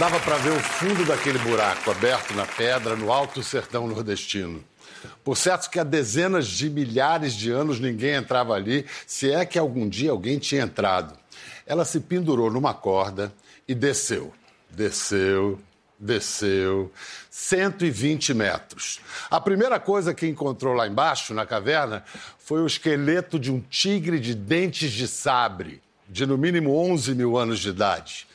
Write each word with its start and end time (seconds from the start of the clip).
dava 0.00 0.18
para 0.20 0.38
ver 0.38 0.52
o 0.52 0.60
fundo 0.60 1.04
daquele 1.04 1.38
buraco 1.40 1.90
aberto 1.90 2.32
na 2.32 2.46
pedra 2.46 2.96
no 2.96 3.12
alto 3.12 3.42
sertão 3.42 3.86
nordestino. 3.86 4.64
Por 5.22 5.36
certo 5.36 5.68
que 5.68 5.78
há 5.78 5.84
dezenas 5.84 6.46
de 6.46 6.70
milhares 6.70 7.34
de 7.34 7.50
anos 7.50 7.78
ninguém 7.78 8.14
entrava 8.14 8.54
ali, 8.54 8.86
se 9.06 9.30
é 9.30 9.44
que 9.44 9.58
algum 9.58 9.86
dia 9.86 10.10
alguém 10.10 10.38
tinha 10.38 10.62
entrado. 10.62 11.14
Ela 11.66 11.84
se 11.84 12.00
pendurou 12.00 12.50
numa 12.50 12.72
corda 12.72 13.30
e 13.68 13.74
desceu. 13.74 14.32
Desceu, 14.70 15.60
desceu 15.98 16.90
120 17.28 18.32
metros. 18.32 19.00
A 19.30 19.38
primeira 19.38 19.78
coisa 19.78 20.14
que 20.14 20.26
encontrou 20.26 20.72
lá 20.72 20.86
embaixo, 20.88 21.34
na 21.34 21.44
caverna, 21.44 22.02
foi 22.38 22.62
o 22.62 22.66
esqueleto 22.66 23.38
de 23.38 23.52
um 23.52 23.60
tigre 23.60 24.18
de 24.18 24.34
dentes 24.34 24.92
de 24.92 25.06
sabre, 25.06 25.82
de 26.08 26.24
no 26.24 26.38
mínimo 26.38 26.74
11 26.74 27.14
mil 27.14 27.36
anos 27.36 27.58
de 27.58 27.68
idade. 27.68 28.29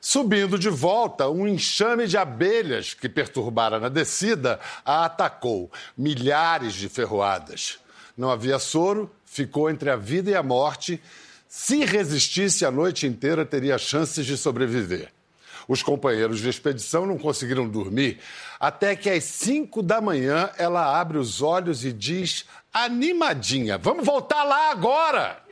Subindo 0.00 0.58
de 0.58 0.70
volta, 0.70 1.28
um 1.28 1.46
enxame 1.46 2.06
de 2.06 2.16
abelhas 2.16 2.94
que 2.94 3.08
perturbara 3.08 3.78
na 3.78 3.90
descida 3.90 4.58
a 4.82 5.04
atacou, 5.04 5.70
milhares 5.96 6.72
de 6.72 6.88
ferroadas. 6.88 7.78
Não 8.16 8.30
havia 8.30 8.58
soro, 8.58 9.10
ficou 9.26 9.68
entre 9.68 9.90
a 9.90 9.96
vida 9.96 10.30
e 10.30 10.34
a 10.34 10.42
morte. 10.42 11.02
Se 11.46 11.84
resistisse 11.84 12.64
a 12.64 12.70
noite 12.70 13.06
inteira, 13.06 13.44
teria 13.44 13.76
chances 13.76 14.24
de 14.24 14.38
sobreviver. 14.38 15.12
Os 15.68 15.82
companheiros 15.82 16.40
de 16.40 16.48
expedição 16.48 17.04
não 17.04 17.18
conseguiram 17.18 17.68
dormir 17.68 18.18
até 18.58 18.96
que 18.96 19.08
às 19.08 19.24
cinco 19.24 19.82
da 19.82 20.00
manhã 20.00 20.50
ela 20.56 20.98
abre 20.98 21.18
os 21.18 21.42
olhos 21.42 21.84
e 21.84 21.92
diz, 21.92 22.46
animadinha: 22.72 23.76
Vamos 23.76 24.04
voltar 24.04 24.44
lá 24.44 24.70
agora! 24.70 25.49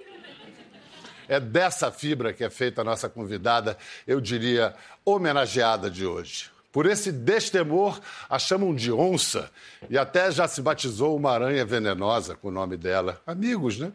É 1.28 1.38
dessa 1.38 1.90
fibra 1.92 2.32
que 2.32 2.42
é 2.42 2.50
feita 2.50 2.80
a 2.80 2.84
nossa 2.84 3.08
convidada, 3.08 3.76
eu 4.06 4.20
diria, 4.20 4.74
homenageada 5.04 5.90
de 5.90 6.06
hoje. 6.06 6.50
Por 6.72 6.86
esse 6.86 7.10
destemor, 7.10 8.00
a 8.28 8.38
chamam 8.38 8.74
de 8.74 8.92
onça 8.92 9.50
e 9.88 9.98
até 9.98 10.30
já 10.30 10.46
se 10.46 10.62
batizou 10.62 11.16
uma 11.16 11.32
aranha 11.32 11.64
venenosa 11.64 12.34
com 12.34 12.48
o 12.48 12.52
nome 12.52 12.76
dela. 12.76 13.20
Amigos, 13.26 13.78
né? 13.78 13.92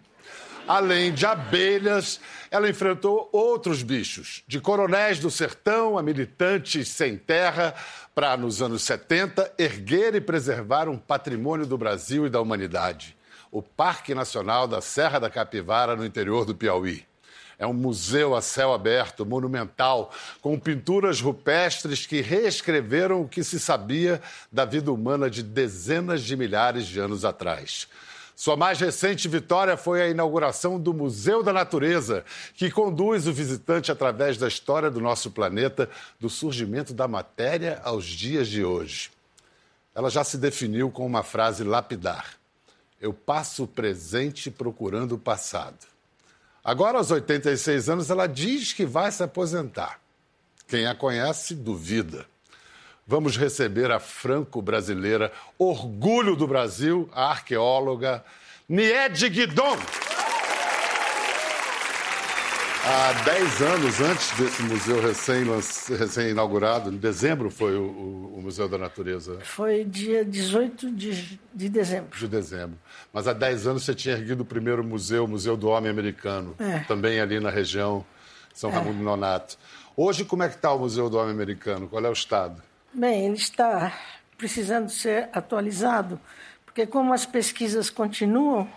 Além 0.68 1.14
de 1.14 1.26
abelhas, 1.26 2.22
ela 2.50 2.70
enfrentou 2.70 3.30
outros 3.34 3.84
bichos, 3.84 4.44
de 4.48 4.62
coronéis 4.62 5.20
do 5.20 5.30
sertão 5.30 5.98
a 5.98 6.04
militantes 6.04 6.88
sem 6.88 7.18
terra, 7.18 7.76
para, 8.16 8.38
nos 8.38 8.62
anos 8.62 8.84
70, 8.84 9.54
erguer 9.58 10.16
e 10.16 10.22
preservar 10.22 10.88
um 10.88 10.98
patrimônio 10.98 11.66
do 11.66 11.78
Brasil 11.78 12.26
e 12.26 12.30
da 12.30 12.40
humanidade: 12.40 13.16
o 13.52 13.62
Parque 13.62 14.16
Nacional 14.16 14.68
da 14.68 14.80
Serra 14.80 15.20
da 15.20 15.30
Capivara, 15.30 15.96
no 15.96 16.06
interior 16.06 16.46
do 16.46 16.56
Piauí. 16.56 17.06
É 17.64 17.66
um 17.66 17.72
museu 17.72 18.36
a 18.36 18.42
céu 18.42 18.74
aberto, 18.74 19.26
monumental, 19.26 20.12
com 20.42 20.60
pinturas 20.60 21.22
rupestres 21.22 22.06
que 22.06 22.20
reescreveram 22.20 23.22
o 23.22 23.28
que 23.28 23.42
se 23.42 23.58
sabia 23.58 24.22
da 24.52 24.66
vida 24.66 24.92
humana 24.92 25.30
de 25.30 25.42
dezenas 25.42 26.24
de 26.24 26.36
milhares 26.36 26.86
de 26.86 27.00
anos 27.00 27.24
atrás. 27.24 27.88
Sua 28.36 28.58
mais 28.58 28.82
recente 28.82 29.30
vitória 29.30 29.78
foi 29.78 30.02
a 30.02 30.10
inauguração 30.10 30.78
do 30.78 30.94
Museu 30.94 31.42
da 31.42 31.54
Natureza, 31.54 32.26
que 32.54 32.70
conduz 32.70 33.28
o 33.28 33.32
visitante 33.32 33.94
através 33.94 34.38
da 34.38 34.50
história 34.50 34.92
do 34.92 35.00
nosso 35.00 35.32
planeta, 35.32 35.90
do 36.20 36.30
surgimento 36.30 36.94
da 36.94 37.08
matéria 37.08 37.80
aos 37.86 38.04
dias 38.04 38.50
de 38.50 38.66
hoje. 38.66 39.10
Ela 39.96 40.10
já 40.10 40.26
se 40.26 40.38
definiu 40.38 40.92
com 40.92 41.06
uma 41.06 41.24
frase 41.24 41.64
lapidar: 41.64 42.34
Eu 43.00 43.14
passo 43.14 43.64
o 43.64 43.68
presente 43.68 44.52
procurando 44.52 45.14
o 45.16 45.18
passado. 45.18 45.93
Agora, 46.64 46.98
aos 46.98 47.12
86 47.12 47.90
anos, 47.90 48.10
ela 48.10 48.26
diz 48.26 48.72
que 48.72 48.86
vai 48.86 49.12
se 49.12 49.22
aposentar. 49.22 50.00
Quem 50.68 50.88
a 50.88 50.96
conhece, 50.96 51.54
duvida. 51.54 52.26
Vamos 53.06 53.36
receber 53.36 53.92
a 53.92 54.00
franco-brasileira, 54.00 55.32
orgulho 55.58 56.38
do 56.38 56.48
Brasil, 56.48 57.10
a 57.14 57.32
arqueóloga 57.32 58.24
Niede 58.68 59.28
Guidon. 59.28 59.78
Há 62.86 63.14
10 63.24 63.62
anos 63.62 64.02
antes 64.02 64.32
desse 64.38 64.62
museu 64.64 65.02
recém-inaugurado, 65.02 66.90
recém 66.90 66.98
em 66.98 67.00
dezembro 67.00 67.50
foi 67.50 67.78
o, 67.78 68.34
o, 68.36 68.42
Museu 68.42 68.68
da 68.68 68.78
Natureza. 68.78 69.40
Foi 69.42 69.86
dia 69.86 70.26
18 70.26 70.92
de, 70.92 71.40
de 71.54 71.70
dezembro. 71.70 72.20
De 72.20 72.28
dezembro. 72.28 72.78
Mas 73.14 73.26
há 73.26 73.32
10 73.32 73.68
anos 73.68 73.86
você 73.86 73.96
tinha 73.96 74.16
erguido 74.16 74.44
o 74.44 74.46
primeiro 74.46 74.84
museu, 74.84 75.24
o 75.24 75.28
Museu 75.30 75.56
do 75.56 75.70
Homem 75.70 75.90
Americano, 75.90 76.56
é. 76.60 76.80
também 76.80 77.22
ali 77.22 77.40
na 77.40 77.50
região 77.50 78.06
São 78.54 78.70
é. 78.70 78.74
Raimundo 78.74 79.02
Nonato. 79.02 79.58
Hoje, 79.96 80.26
como 80.26 80.44
é 80.44 80.50
que 80.50 80.56
está 80.56 80.74
o 80.74 80.80
Museu 80.80 81.10
do 81.10 81.18
Homem 81.18 81.32
Americano? 81.32 81.88
Qual 81.88 82.04
é 82.04 82.10
o 82.10 82.14
estado? 82.14 82.62
Bem, 82.94 83.28
ele 83.28 83.38
está 83.38 83.98
precisando 84.38 84.90
ser 84.90 85.30
atualizado, 85.32 86.20
porque 86.66 86.86
como 86.86 87.14
as 87.14 87.26
pesquisas 87.26 87.90
continuam, 87.90 88.68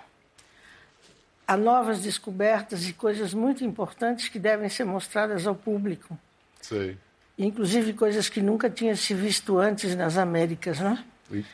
há 1.46 1.56
novas 1.56 2.00
descobertas 2.00 2.88
e 2.88 2.92
coisas 2.92 3.32
muito 3.32 3.64
importantes 3.64 4.28
que 4.28 4.38
devem 4.38 4.68
ser 4.68 4.84
mostradas 4.84 5.46
ao 5.46 5.54
público. 5.54 6.18
Sei. 6.60 6.96
Inclusive 7.38 7.92
coisas 7.92 8.28
que 8.28 8.40
nunca 8.40 8.68
tinham 8.68 8.96
se 8.96 9.14
visto 9.14 9.58
antes 9.58 9.94
nas 9.94 10.16
Américas, 10.16 10.80
né? 10.80 11.04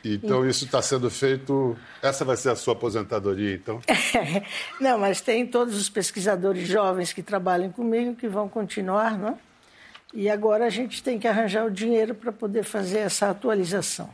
Então, 0.05 0.47
isso 0.47 0.67
está 0.67 0.83
sendo 0.83 1.11
feito. 1.11 1.77
Essa 2.03 2.25
vai 2.25 2.37
ser 2.37 2.51
a 2.51 2.57
sua 2.57 2.75
aposentadoria, 2.75 3.55
então? 3.55 3.81
Não, 4.79 4.99
mas 4.99 5.21
tem 5.21 5.47
todos 5.47 5.75
os 5.77 5.89
pesquisadores 5.89 6.69
jovens 6.69 7.13
que 7.13 7.23
trabalham 7.23 7.71
comigo 7.73 8.15
que 8.15 8.29
vão 8.29 8.49
continuar, 8.49 9.19
não? 9.19 9.39
E 10.13 10.29
agora 10.29 10.67
a 10.67 10.71
gente 10.71 11.03
tem 11.03 11.19
que 11.19 11.27
arranjar 11.27 11.65
o 11.65 11.71
dinheiro 11.71 12.15
para 12.15 12.31
poder 12.31 12.65
fazer 12.65 12.99
essa 12.99 13.31
atualização. 13.31 14.11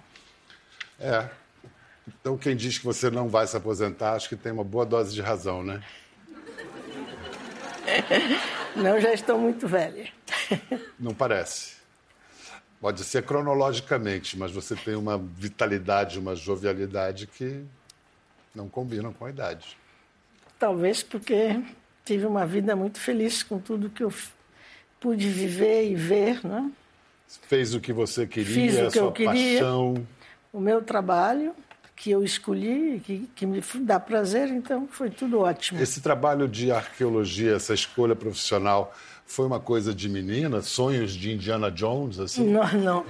É. 1.01 1.29
Então, 2.21 2.37
quem 2.37 2.57
diz 2.57 2.79
que 2.79 2.85
você 2.85 3.11
não 3.11 3.29
vai 3.29 3.47
se 3.47 3.57
aposentar, 3.57 4.13
acho 4.13 4.29
que 4.29 4.37
tem 4.37 4.53
uma 4.53 4.65
boa 4.65 4.87
dose 4.87 5.15
de 5.15 5.21
razão, 5.21 5.63
né? 5.63 5.83
Não, 8.77 9.01
já 9.01 9.13
estou 9.13 9.39
muito 9.39 9.67
velha. 9.67 10.09
Não 10.99 11.15
parece. 11.15 11.79
Pode 12.81 13.03
ser 13.03 13.25
cronologicamente, 13.25 14.39
mas 14.39 14.53
você 14.53 14.77
tem 14.77 14.95
uma 14.95 15.19
vitalidade, 15.19 16.19
uma 16.19 16.37
jovialidade 16.37 17.27
que 17.27 17.65
não 18.55 18.69
combinam 18.69 19.13
com 19.13 19.25
a 19.25 19.31
idade. 19.31 19.77
Talvez 20.61 21.03
porque 21.03 21.61
tive 22.05 22.25
uma 22.25 22.47
vida 22.47 22.77
muito 22.77 23.01
feliz 23.01 23.43
com 23.43 23.59
tudo 23.59 23.91
que 23.91 24.05
eu 24.05 24.13
pude 25.01 25.29
viver 25.29 25.91
e 25.91 25.97
ver, 25.97 26.45
né? 26.47 26.71
Fez 27.43 27.75
o 27.75 27.81
que 27.81 27.93
você 27.93 28.29
queria, 28.29 28.55
Fiz 28.55 28.79
o 28.79 28.91
que 28.91 28.99
eu 28.99 29.13
queria, 29.13 29.59
paixão. 29.61 30.07
O 30.53 30.61
meu 30.61 30.81
trabalho, 30.81 31.55
que 31.99 32.13
eu 32.13 32.23
escolhi, 32.23 33.03
que, 33.05 33.29
que 33.35 33.45
me 33.45 33.61
dá 33.81 33.99
prazer, 33.99 34.49
então 34.49 34.87
foi 34.87 35.11
tudo 35.11 35.41
ótimo. 35.41 35.83
Esse 35.83 36.01
trabalho 36.01 36.47
de 36.47 36.71
arqueologia, 36.71 37.57
essa 37.57 37.75
escolha 37.75 38.15
profissional, 38.15 38.95
foi 39.27 39.45
uma 39.45 39.59
coisa 39.59 39.93
de 39.93 40.09
menina? 40.09 40.63
Sonhos 40.63 41.13
de 41.13 41.33
Indiana 41.33 41.73
Jones, 41.73 42.21
assim? 42.21 42.49
Não, 42.49 42.73
não. 42.73 43.07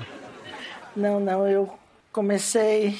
Não, 0.96 1.20
não. 1.20 1.46
Eu 1.46 1.78
comecei... 2.10 2.98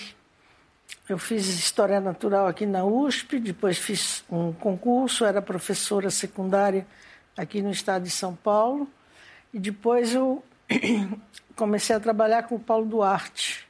Eu 1.09 1.17
fiz 1.17 1.49
História 1.49 1.99
Natural 2.01 2.47
aqui 2.47 2.67
na 2.67 2.85
USP, 2.85 3.39
depois 3.39 3.79
fiz 3.79 4.23
um 4.31 4.53
concurso, 4.53 5.25
era 5.25 5.41
professora 5.41 6.11
secundária 6.11 6.87
aqui 7.35 7.63
no 7.63 7.71
estado 7.71 8.03
de 8.03 8.11
São 8.11 8.35
Paulo. 8.35 8.87
E 9.55 9.59
depois 9.59 10.15
eu 10.15 10.45
comecei 11.57 11.97
a 11.97 12.01
trabalhar 12.01 12.43
com 12.43 12.57
o 12.57 12.61
Paulo 12.61 12.85
Duarte. 12.85 13.68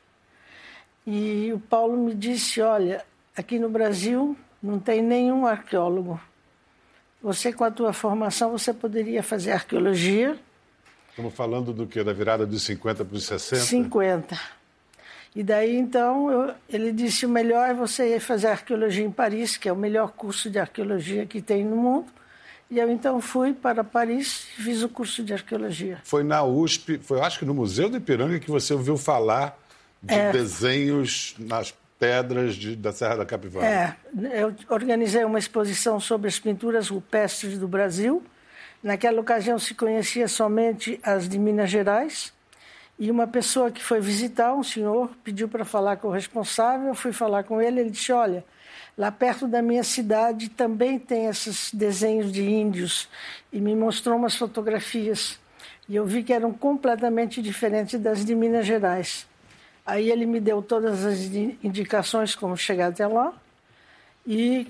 E 1.10 1.50
o 1.54 1.58
Paulo 1.58 1.96
me 1.96 2.14
disse: 2.14 2.60
Olha, 2.60 3.02
aqui 3.34 3.58
no 3.58 3.70
Brasil 3.70 4.36
não 4.62 4.78
tem 4.78 5.00
nenhum 5.00 5.46
arqueólogo. 5.46 6.20
Você, 7.22 7.50
com 7.50 7.64
a 7.64 7.70
tua 7.70 7.94
formação, 7.94 8.50
você 8.50 8.74
poderia 8.74 9.22
fazer 9.22 9.52
arqueologia. 9.52 10.38
Estamos 11.08 11.32
falando 11.32 11.72
do 11.72 11.86
que? 11.86 12.04
Da 12.04 12.12
virada 12.12 12.44
dos 12.44 12.62
50 12.62 13.06
para 13.06 13.16
os 13.16 13.24
60? 13.24 13.62
50. 13.62 14.38
E 15.34 15.42
daí, 15.42 15.78
então, 15.78 16.30
eu, 16.30 16.54
ele 16.68 16.92
disse: 16.92 17.24
o 17.24 17.28
melhor 17.30 17.66
é 17.70 17.72
você 17.72 18.14
ir 18.14 18.20
fazer 18.20 18.48
arqueologia 18.48 19.02
em 19.02 19.10
Paris, 19.10 19.56
que 19.56 19.66
é 19.66 19.72
o 19.72 19.76
melhor 19.76 20.10
curso 20.10 20.50
de 20.50 20.58
arqueologia 20.58 21.24
que 21.24 21.40
tem 21.40 21.64
no 21.64 21.76
mundo. 21.76 22.08
E 22.70 22.78
eu 22.78 22.90
então 22.90 23.18
fui 23.18 23.54
para 23.54 23.82
Paris 23.82 24.46
e 24.58 24.62
fiz 24.62 24.82
o 24.82 24.90
curso 24.90 25.24
de 25.24 25.32
arqueologia. 25.32 26.02
Foi 26.04 26.22
na 26.22 26.44
USP, 26.44 26.98
foi 26.98 27.18
acho 27.22 27.38
que 27.38 27.46
no 27.46 27.54
Museu 27.54 27.88
do 27.88 27.96
Ipiranga 27.96 28.38
que 28.38 28.50
você 28.50 28.74
ouviu 28.74 28.98
falar 28.98 29.58
de 30.02 30.14
é. 30.14 30.32
desenhos 30.32 31.34
nas 31.38 31.74
pedras 31.98 32.54
de, 32.54 32.76
da 32.76 32.92
Serra 32.92 33.16
da 33.16 33.26
Capivara. 33.26 33.66
É, 33.66 33.96
eu 34.42 34.54
organizei 34.68 35.24
uma 35.24 35.38
exposição 35.38 35.98
sobre 35.98 36.28
as 36.28 36.38
pinturas 36.38 36.88
rupestres 36.88 37.58
do 37.58 37.66
Brasil. 37.66 38.22
Naquela 38.82 39.20
ocasião 39.20 39.58
se 39.58 39.74
conhecia 39.74 40.28
somente 40.28 41.00
as 41.02 41.28
de 41.28 41.38
Minas 41.38 41.70
Gerais. 41.70 42.32
E 42.98 43.10
uma 43.10 43.26
pessoa 43.26 43.70
que 43.70 43.82
foi 43.82 44.00
visitar, 44.00 44.54
um 44.54 44.62
senhor, 44.62 45.10
pediu 45.22 45.48
para 45.48 45.64
falar 45.64 45.96
com 45.96 46.08
o 46.08 46.12
responsável. 46.12 46.88
Eu 46.88 46.94
fui 46.94 47.12
falar 47.12 47.44
com 47.44 47.60
ele. 47.60 47.80
Ele 47.80 47.90
disse: 47.90 48.12
Olha, 48.12 48.44
Lá 48.98 49.12
perto 49.12 49.46
da 49.46 49.62
minha 49.62 49.84
cidade 49.84 50.48
também 50.48 50.98
tem 50.98 51.26
esses 51.26 51.72
desenhos 51.72 52.32
de 52.32 52.42
índios 52.42 53.08
e 53.52 53.60
me 53.60 53.76
mostrou 53.76 54.16
umas 54.16 54.34
fotografias. 54.34 55.38
E 55.88 55.94
eu 55.94 56.04
vi 56.04 56.24
que 56.24 56.32
eram 56.32 56.52
completamente 56.52 57.40
diferentes 57.40 58.00
das 58.00 58.24
de 58.24 58.34
Minas 58.34 58.66
Gerais. 58.66 59.24
Aí 59.88 60.10
ele 60.10 60.26
me 60.26 60.38
deu 60.38 60.60
todas 60.60 61.02
as 61.02 61.18
indicações 61.64 62.34
como 62.34 62.54
chegar 62.58 62.88
até 62.88 63.06
lá. 63.06 63.32
E 64.26 64.68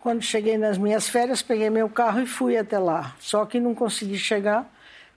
quando 0.00 0.20
cheguei 0.20 0.58
nas 0.58 0.76
minhas 0.76 1.08
férias, 1.08 1.40
peguei 1.40 1.70
meu 1.70 1.88
carro 1.88 2.20
e 2.20 2.26
fui 2.26 2.56
até 2.56 2.76
lá. 2.76 3.14
Só 3.20 3.46
que 3.46 3.60
não 3.60 3.72
consegui 3.72 4.18
chegar 4.18 4.68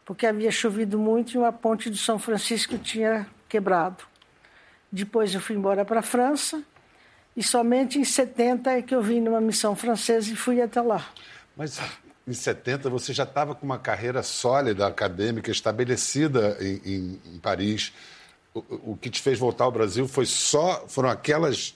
porque 0.05 0.27
havia 0.27 0.51
chovido 0.51 0.99
muito 0.99 1.39
e 1.39 1.43
a 1.43 1.51
ponte 1.51 1.89
do 1.89 1.97
São 1.97 2.19
Francisco 2.19 2.77
tinha 2.77 3.25
quebrado. 3.49 4.03
Depois 4.91 5.33
eu 5.33 5.41
fui 5.41 5.55
embora 5.55 5.83
para 5.83 6.01
a 6.01 6.03
França 6.03 6.61
e 7.35 7.41
somente 7.41 7.97
em 7.97 8.03
70 8.03 8.69
é 8.69 8.81
que 8.83 8.93
eu 8.93 9.01
vim 9.01 9.21
numa 9.21 9.41
missão 9.41 9.75
francesa 9.75 10.31
e 10.31 10.35
fui 10.35 10.61
até 10.61 10.81
lá. 10.81 11.03
Mas 11.57 11.81
em 12.27 12.33
70 12.33 12.91
você 12.91 13.11
já 13.11 13.23
estava 13.23 13.55
com 13.55 13.65
uma 13.65 13.79
carreira 13.79 14.21
sólida 14.21 14.85
acadêmica 14.85 15.49
estabelecida 15.49 16.57
em, 16.61 16.81
em, 16.85 17.21
em 17.33 17.39
Paris. 17.39 17.91
O, 18.53 18.91
o, 18.91 18.97
que 18.97 19.09
te 19.09 19.21
fez 19.21 19.39
voltar 19.39 19.63
ao 19.63 19.71
Brasil 19.71 20.07
foi 20.07 20.25
só 20.25 20.85
foram 20.87 21.09
aquelas 21.09 21.73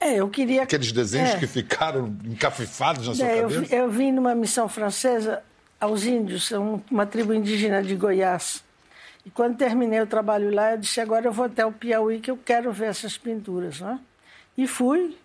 é, 0.00 0.16
eu 0.16 0.28
queria 0.28 0.62
aqueles 0.62 0.92
desenhos 0.92 1.30
é. 1.30 1.38
que 1.38 1.46
ficaram 1.46 2.16
encafifados 2.24 3.08
na 3.08 3.14
sua 3.14 3.26
é, 3.26 3.42
cabeça. 3.42 3.74
Eu, 3.74 3.84
eu 3.84 3.90
vim 3.90 4.12
numa 4.12 4.34
missão 4.34 4.68
francesa 4.68 5.42
aos 5.80 6.04
índios, 6.04 6.50
uma 6.90 7.06
tribo 7.06 7.34
indígena 7.34 7.82
de 7.82 7.94
Goiás. 7.94 8.64
E 9.24 9.30
quando 9.30 9.56
terminei 9.56 10.00
o 10.00 10.06
trabalho 10.06 10.54
lá, 10.54 10.72
eu 10.72 10.78
disse: 10.78 11.00
agora 11.00 11.26
eu 11.26 11.32
vou 11.32 11.46
até 11.46 11.64
o 11.64 11.72
Piauí 11.72 12.20
que 12.20 12.30
eu 12.30 12.36
quero 12.36 12.72
ver 12.72 12.86
essas 12.86 13.18
pinturas, 13.18 13.80
né? 13.80 13.98
E 14.56 14.66
fui 14.66 15.16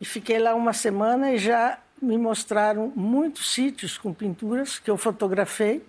e 0.00 0.04
fiquei 0.04 0.38
lá 0.38 0.54
uma 0.54 0.72
semana 0.72 1.32
e 1.32 1.38
já 1.38 1.78
me 2.00 2.18
mostraram 2.18 2.92
muitos 2.94 3.52
sítios 3.52 3.96
com 3.96 4.12
pinturas 4.12 4.78
que 4.78 4.90
eu 4.90 4.96
fotografei. 4.96 5.82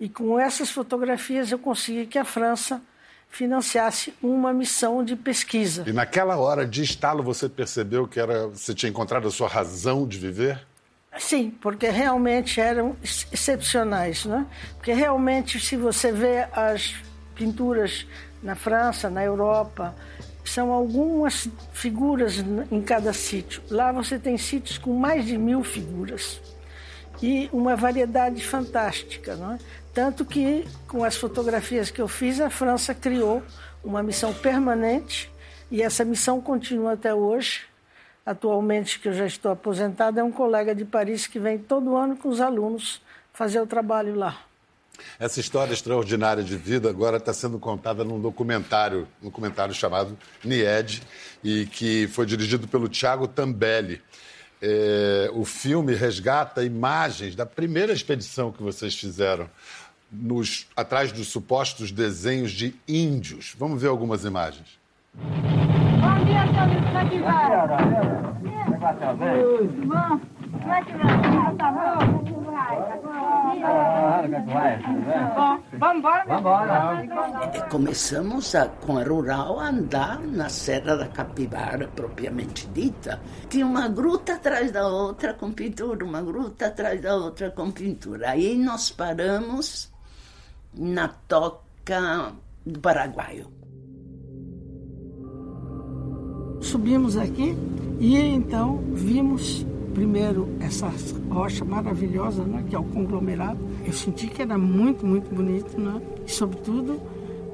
E 0.00 0.08
com 0.08 0.38
essas 0.38 0.70
fotografias 0.70 1.50
eu 1.50 1.58
consegui 1.58 2.06
que 2.06 2.18
a 2.18 2.24
França 2.24 2.80
financiasse 3.28 4.14
uma 4.22 4.52
missão 4.52 5.04
de 5.04 5.14
pesquisa. 5.14 5.84
E 5.86 5.92
naquela 5.92 6.36
hora 6.36 6.66
de 6.66 6.82
estalo 6.82 7.22
você 7.22 7.48
percebeu 7.48 8.06
que 8.06 8.18
era 8.18 8.48
você 8.48 8.74
tinha 8.74 8.90
encontrado 8.90 9.28
a 9.28 9.30
sua 9.30 9.48
razão 9.48 10.06
de 10.06 10.18
viver? 10.18 10.66
Sim, 11.18 11.50
porque 11.50 11.88
realmente 11.88 12.60
eram 12.60 12.96
excepcionais, 13.02 14.24
né? 14.24 14.46
Porque 14.76 14.92
realmente 14.92 15.58
se 15.58 15.76
você 15.76 16.12
vê 16.12 16.46
as 16.52 16.94
pinturas 17.34 18.06
na 18.42 18.54
França, 18.54 19.10
na 19.10 19.24
Europa, 19.24 19.94
são 20.44 20.72
algumas 20.72 21.48
figuras 21.72 22.44
em 22.70 22.80
cada 22.82 23.12
sítio. 23.12 23.62
Lá 23.70 23.92
você 23.92 24.18
tem 24.18 24.38
sítios 24.38 24.78
com 24.78 24.94
mais 24.94 25.26
de 25.26 25.36
mil 25.36 25.62
figuras 25.62 26.40
e 27.22 27.48
uma 27.52 27.76
variedade 27.76 28.44
fantástica. 28.44 29.36
Não 29.36 29.52
é? 29.54 29.58
Tanto 29.92 30.24
que, 30.24 30.66
com 30.86 31.02
as 31.02 31.16
fotografias 31.16 31.90
que 31.90 32.00
eu 32.00 32.08
fiz, 32.08 32.40
a 32.40 32.50
França 32.50 32.94
criou 32.94 33.42
uma 33.82 34.02
missão 34.02 34.32
permanente 34.32 35.30
e 35.70 35.82
essa 35.82 36.04
missão 36.04 36.40
continua 36.40 36.92
até 36.92 37.14
hoje. 37.14 37.62
Atualmente, 38.24 39.00
que 39.00 39.08
eu 39.08 39.12
já 39.12 39.26
estou 39.26 39.50
aposentado, 39.50 40.20
é 40.20 40.22
um 40.22 40.30
colega 40.30 40.74
de 40.74 40.84
Paris 40.84 41.26
que 41.26 41.38
vem 41.38 41.58
todo 41.58 41.96
ano 41.96 42.16
com 42.16 42.28
os 42.28 42.40
alunos 42.40 43.00
fazer 43.32 43.60
o 43.60 43.66
trabalho 43.66 44.14
lá. 44.14 44.42
Essa 45.18 45.40
história 45.40 45.72
extraordinária 45.72 46.42
de 46.42 46.56
vida 46.56 46.88
agora 46.88 47.18
está 47.18 47.32
sendo 47.32 47.58
contada 47.58 48.04
num 48.04 48.20
documentário, 48.20 49.06
um 49.22 49.26
documentário 49.26 49.72
chamado 49.72 50.18
Nied, 50.44 51.02
e 51.42 51.66
que 51.66 52.08
foi 52.08 52.26
dirigido 52.26 52.66
pelo 52.68 52.88
Tiago 52.88 53.28
Tambelli. 53.28 54.02
É, 54.60 55.30
o 55.32 55.44
filme 55.44 55.94
resgata 55.94 56.64
imagens 56.64 57.36
da 57.36 57.46
primeira 57.46 57.92
expedição 57.92 58.50
que 58.50 58.60
vocês 58.60 58.92
fizeram 58.94 59.48
nos, 60.10 60.66
atrás 60.76 61.12
dos 61.12 61.28
supostos 61.28 61.90
desenhos 61.90 62.52
de 62.52 62.74
índios. 62.86 63.54
Vamos 63.58 63.82
ver 63.82 63.88
algumas 63.88 64.24
imagens. 64.24 64.78
Bom 65.14 66.24
dia, 66.24 66.46
Capivara. 66.92 67.66
Bom, 69.86 70.20
como 70.60 70.74
é 70.74 70.82
que 70.82 70.92
vai? 70.92 71.56
Tá 71.56 71.72
bom? 71.72 72.18
Começamos 77.70 78.54
a, 78.54 78.66
com 78.66 78.98
a 78.98 79.02
rural 79.02 79.60
a 79.60 79.68
andar 79.68 80.20
na 80.20 80.48
Serra 80.48 80.96
da 80.96 81.08
Capivara, 81.08 81.88
propriamente 81.88 82.66
dita. 82.68 83.20
Tinha 83.48 83.66
uma 83.66 83.88
gruta 83.88 84.34
atrás 84.34 84.70
da 84.70 84.86
outra 84.86 85.34
com 85.34 85.52
pintura, 85.52 86.04
uma 86.04 86.22
gruta 86.22 86.68
atrás 86.68 87.00
da 87.00 87.16
outra 87.16 87.50
com 87.50 87.70
pintura. 87.70 88.30
Aí 88.30 88.56
nós 88.56 88.90
paramos 88.90 89.90
na 90.72 91.08
toca 91.08 92.32
do 92.64 92.78
Paraguaio. 92.80 93.46
Subimos 96.60 97.16
aqui 97.16 97.56
e 98.00 98.16
então 98.16 98.78
vimos 98.92 99.64
primeiro 99.94 100.48
essa 100.60 100.92
rocha 101.30 101.64
maravilhosa, 101.64 102.44
né, 102.44 102.64
que 102.68 102.74
é 102.74 102.78
o 102.78 102.84
conglomerado. 102.84 103.58
Eu 103.84 103.92
senti 103.92 104.28
que 104.28 104.42
era 104.42 104.56
muito, 104.56 105.04
muito 105.06 105.34
bonito, 105.34 105.80
né? 105.80 106.00
E 106.26 106.30
sobretudo 106.30 107.00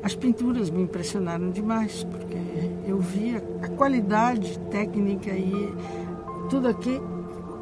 as 0.02 0.14
pinturas 0.14 0.68
me 0.68 0.82
impressionaram 0.82 1.50
demais, 1.50 2.04
porque 2.04 2.36
eu 2.86 2.98
via 2.98 3.42
a 3.62 3.68
qualidade 3.68 4.58
técnica 4.70 5.30
e 5.30 5.72
tudo 6.50 6.68
aqui 6.68 7.00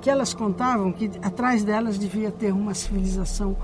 que 0.00 0.10
elas 0.10 0.34
contavam 0.34 0.92
que 0.92 1.08
atrás 1.22 1.62
delas 1.62 1.96
devia 1.96 2.32
ter 2.32 2.52
uma 2.52 2.74
civilização 2.74 3.56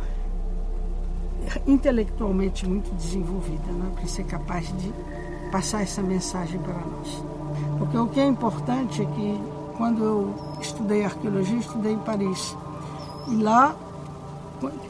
intelectualmente 1.66 2.66
muito 2.66 2.94
desenvolvida, 2.94 3.72
né, 3.72 3.90
para 3.94 4.06
ser 4.06 4.24
capaz 4.24 4.66
de 4.78 4.92
passar 5.50 5.82
essa 5.82 6.02
mensagem 6.02 6.60
para 6.60 6.74
nós. 6.74 7.22
Porque 7.78 7.96
o 7.96 8.06
que 8.08 8.20
é 8.20 8.26
importante 8.26 9.02
é 9.02 9.04
que 9.04 9.40
quando 9.76 10.04
eu 10.04 10.34
estudei 10.60 11.04
arqueologia, 11.04 11.58
estudei 11.58 11.92
em 11.92 11.98
Paris. 11.98 12.56
E 13.28 13.36
lá 13.36 13.74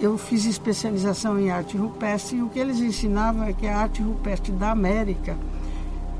eu 0.01 0.17
fiz 0.17 0.47
especialização 0.47 1.39
em 1.39 1.51
arte 1.51 1.77
rupestre 1.77 2.39
e 2.39 2.43
o 2.43 2.49
que 2.49 2.59
eles 2.59 2.81
ensinavam 2.81 3.45
é 3.45 3.53
que 3.53 3.67
a 3.67 3.79
arte 3.79 4.03
rupestre 4.03 4.53
da 4.53 4.71
América 4.71 5.37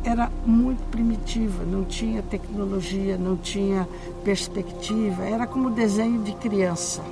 era 0.05 0.31
muito 0.47 0.83
primitiva, 0.91 1.65
não 1.65 1.85
tinha 1.85 2.23
tecnologia, 2.23 3.17
não 3.17 3.37
tinha 3.37 3.89
perspectiva, 4.25 5.25
era 5.25 5.47
como 5.47 5.71
desenho 5.71 6.23
de 6.23 6.33
criança. 6.35 7.03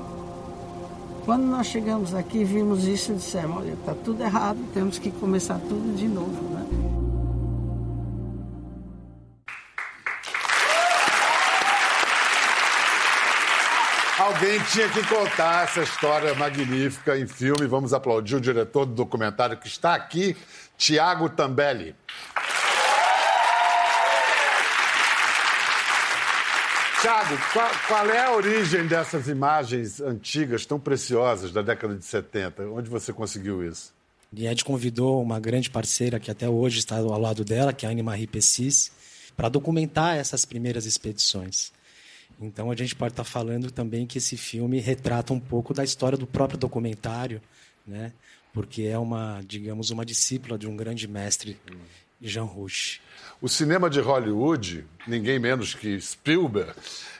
Quando 1.26 1.42
nós 1.42 1.66
chegamos 1.66 2.14
aqui, 2.14 2.44
vimos 2.44 2.84
isso 2.84 3.10
e 3.10 3.16
dissemos, 3.16 3.56
olha, 3.56 3.72
está 3.72 3.92
tudo 3.92 4.22
errado, 4.22 4.60
temos 4.72 4.96
que 4.96 5.10
começar 5.10 5.58
tudo 5.58 5.96
de 5.96 6.06
novo. 6.06 6.54
Né? 6.54 6.64
Alguém 14.20 14.60
tinha 14.70 14.88
que 14.88 15.04
contar 15.08 15.64
essa 15.64 15.82
história 15.82 16.32
magnífica 16.36 17.18
em 17.18 17.26
filme. 17.26 17.66
Vamos 17.66 17.92
aplaudir 17.92 18.36
o 18.36 18.40
diretor 18.40 18.86
do 18.86 18.94
documentário 18.94 19.56
que 19.56 19.66
está 19.66 19.96
aqui, 19.96 20.36
Tiago 20.78 21.28
Tambelli. 21.28 21.96
Tiago, 27.00 27.36
qual, 27.52 27.70
qual, 27.86 28.10
é 28.10 28.24
a 28.24 28.32
origem 28.32 28.86
dessas 28.86 29.28
imagens 29.28 30.00
antigas, 30.00 30.64
tão 30.64 30.80
preciosas, 30.80 31.52
da 31.52 31.60
década 31.60 31.94
de 31.94 32.04
70? 32.04 32.70
Onde 32.70 32.88
você 32.88 33.12
conseguiu 33.12 33.62
isso? 33.62 33.94
Ed 34.34 34.64
convidou 34.64 35.22
uma 35.22 35.38
grande 35.38 35.70
parceira 35.70 36.18
que 36.18 36.30
até 36.30 36.48
hoje 36.48 36.78
está 36.78 36.96
ao 36.96 37.20
lado 37.20 37.44
dela, 37.44 37.72
que 37.72 37.84
é 37.84 37.88
a 37.88 37.92
Anne-Marie 37.92 38.26
Pessis, 38.26 38.90
para 39.36 39.48
documentar 39.48 40.16
essas 40.16 40.44
primeiras 40.44 40.86
expedições. 40.86 41.70
Então 42.40 42.70
a 42.70 42.76
gente 42.76 42.94
pode 42.94 43.12
estar 43.12 43.24
falando 43.24 43.70
também 43.70 44.06
que 44.06 44.18
esse 44.18 44.36
filme 44.36 44.80
retrata 44.80 45.32
um 45.32 45.40
pouco 45.40 45.72
da 45.72 45.84
história 45.84 46.18
do 46.18 46.26
próprio 46.26 46.58
documentário, 46.58 47.40
né? 47.86 48.12
Porque 48.52 48.82
é 48.82 48.98
uma, 48.98 49.42
digamos, 49.46 49.90
uma 49.90 50.04
discípula 50.04 50.58
de 50.58 50.66
um 50.66 50.76
grande 50.76 51.06
mestre, 51.06 51.58
Jean 52.20 52.44
Rouch. 52.44 53.00
O 53.40 53.48
cinema 53.48 53.90
de 53.90 54.00
Hollywood, 54.00 54.86
ninguém 55.06 55.38
menos 55.38 55.74
que 55.74 56.00
Spielberg, 56.00 56.72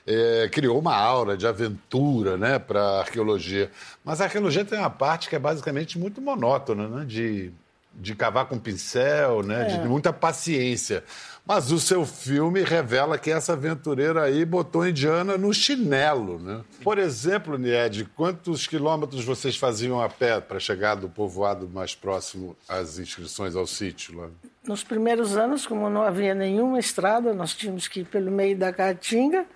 é, 0.07 0.49
criou 0.51 0.79
uma 0.79 0.95
aura 0.95 1.37
de 1.37 1.47
aventura 1.47 2.37
né, 2.37 2.59
para 2.59 2.81
a 2.81 2.99
arqueologia. 3.01 3.71
Mas 4.05 4.21
a 4.21 4.25
arqueologia 4.25 4.65
tem 4.65 4.79
uma 4.79 4.91
parte 4.91 5.29
que 5.29 5.37
é 5.37 5.39
basicamente 5.39 5.99
muito 5.99 6.21
monótona, 6.21 6.89
né, 6.89 7.05
de, 7.05 7.51
de 7.93 8.15
cavar 8.15 8.47
com 8.47 8.59
pincel, 8.59 9.43
né, 9.43 9.63
é. 9.63 9.79
de 9.79 9.89
muita 9.89 10.13
paciência. 10.13 11.05
Mas 11.45 11.71
o 11.71 11.79
seu 11.79 12.05
filme 12.05 12.65
revela 12.65 13.17
que 13.19 13.31
essa 13.31 13.53
aventureira 13.53 14.25
aí 14.25 14.45
botou 14.45 14.83
a 14.83 14.91
indiana 14.91 15.39
no 15.39 15.55
chinelo, 15.55 16.41
né? 16.41 16.65
Por 16.83 16.99
exemplo, 16.99 17.57
Nied, 17.57 18.05
quantos 18.17 18.67
quilômetros 18.67 19.25
vocês 19.25 19.57
faziam 19.57 20.03
a 20.03 20.09
pé 20.09 20.41
para 20.41 20.59
chegar 20.59 20.97
do 20.97 21.09
povoado 21.09 21.69
mais 21.69 21.95
próximo 21.95 22.57
às 22.69 22.99
inscrições 22.99 23.55
ao 23.55 23.65
sítio 23.65 24.19
lá? 24.19 24.29
Nos 24.67 24.83
primeiros 24.83 25.37
anos, 25.37 25.67
como 25.67 25.89
não 25.89 26.03
havia 26.03 26.35
nenhuma 26.35 26.79
estrada, 26.79 27.33
nós 27.33 27.55
tínhamos 27.55 27.87
que 27.87 28.01
ir 28.01 28.05
pelo 28.05 28.31
meio 28.31 28.57
da 28.57 28.73
Caatinga. 28.73 29.47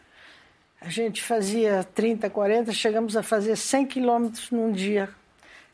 A 0.81 0.89
gente 0.89 1.23
fazia 1.23 1.85
30, 1.95 2.31
40, 2.31 2.73
chegamos 2.73 3.17
a 3.17 3.23
fazer 3.23 3.57
100 3.57 3.87
quilômetros 3.87 4.51
num 4.51 4.73
dia, 4.73 5.09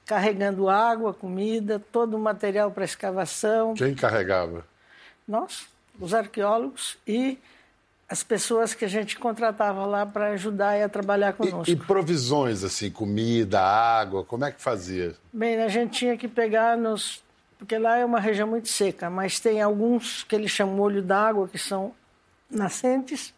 carregando 0.05 0.69
água, 0.69 1.13
comida, 1.15 1.79
todo 1.93 2.17
o 2.17 2.19
material 2.19 2.71
para 2.71 2.85
escavação. 2.85 3.75
Quem 3.75 3.95
carregava? 3.95 4.67
Nós, 5.29 5.69
os 6.01 6.15
arqueólogos 6.15 6.99
e 7.07 7.39
as 8.09 8.23
pessoas 8.23 8.73
que 8.73 8.85
a 8.85 8.89
gente 8.89 9.19
contratava 9.19 9.85
lá 9.85 10.07
para 10.07 10.29
ajudar 10.29 10.79
e 10.79 10.83
a 10.83 10.89
trabalhar 10.89 11.33
conosco. 11.33 11.69
E, 11.69 11.73
e, 11.73 11.77
provisões, 11.77 12.63
assim, 12.63 12.91
comida, 12.91 13.61
água, 13.61 14.25
como 14.25 14.45
é 14.45 14.53
que 14.53 14.63
fazia? 14.63 15.15
Bem, 15.33 15.61
a 15.61 15.69
gente 15.69 15.99
tinha 15.99 16.17
que 16.17 16.29
pegar 16.29 16.77
nos. 16.77 17.25
Porque 17.67 17.79
lá 17.79 17.97
é 17.97 18.05
uma 18.05 18.21
região 18.21 18.47
muito 18.47 18.69
seca, 18.69 19.11
mas 19.11 19.41
tem 19.41 19.61
alguns 19.61 20.23
que 20.23 20.37
eles 20.37 20.53
chamam 20.53 20.79
olho 20.79 21.03
d'água, 21.03 21.49
que 21.49 21.59
são 21.59 21.93
nascentes, 22.49 23.35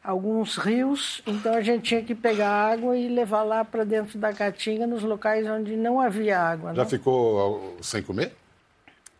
alguns 0.00 0.56
rios, 0.56 1.20
então 1.26 1.52
a 1.52 1.60
gente 1.60 1.82
tinha 1.82 2.00
que 2.00 2.14
pegar 2.14 2.50
água 2.50 2.96
e 2.96 3.08
levar 3.08 3.42
lá 3.42 3.64
para 3.64 3.82
dentro 3.82 4.16
da 4.16 4.32
caatinga, 4.32 4.86
nos 4.86 5.02
locais 5.02 5.44
onde 5.48 5.74
não 5.74 6.00
havia 6.00 6.38
água. 6.38 6.72
Já 6.72 6.84
não? 6.84 6.88
ficou 6.88 7.76
sem 7.82 8.00
comer? 8.00 8.32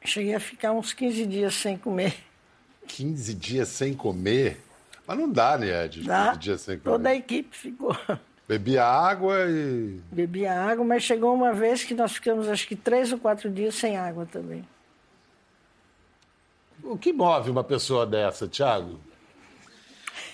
Cheguei 0.04 0.37
a 0.37 0.38
ficar 0.38 0.70
uns 0.70 0.92
15 0.92 1.26
dias 1.26 1.54
sem 1.54 1.76
comer. 1.76 2.14
15 2.87 3.34
dias 3.34 3.66
sem 3.66 3.92
comer? 3.92 4.62
Mas 5.04 5.18
não 5.18 5.28
dá, 5.28 5.58
né, 5.58 5.84
Ed? 5.84 5.99
15 5.99 6.38
dias 6.38 6.61
sem 6.61 6.78
comer. 6.78 6.92
Toda 6.96 7.08
a 7.08 7.14
equipe 7.16 7.56
ficou. 7.56 7.96
Bebia 8.54 8.84
água 8.84 9.50
e. 9.50 10.00
Bebia 10.12 10.52
água, 10.52 10.84
mas 10.84 11.02
chegou 11.02 11.34
uma 11.34 11.52
vez 11.52 11.82
que 11.82 11.92
nós 11.92 12.12
ficamos 12.12 12.49
acho 12.49 12.68
que 12.68 12.76
três 12.76 13.12
ou 13.12 13.18
quatro 13.18 13.50
dias 13.50 13.75
sem 13.75 13.96
água 13.96 14.26
também. 14.26 14.64
O 16.84 16.96
que 16.96 17.12
move 17.12 17.50
uma 17.50 17.64
pessoa 17.64 18.06
dessa, 18.06 18.46
Tiago? 18.46 19.00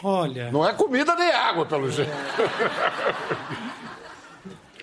Olha. 0.03 0.53
Não 0.53 0.69
é 0.69 0.75
comida 0.75 1.15
nem 1.17 1.31
água, 1.31 1.65
pelo 1.65 1.91
jeito. 1.91 2.11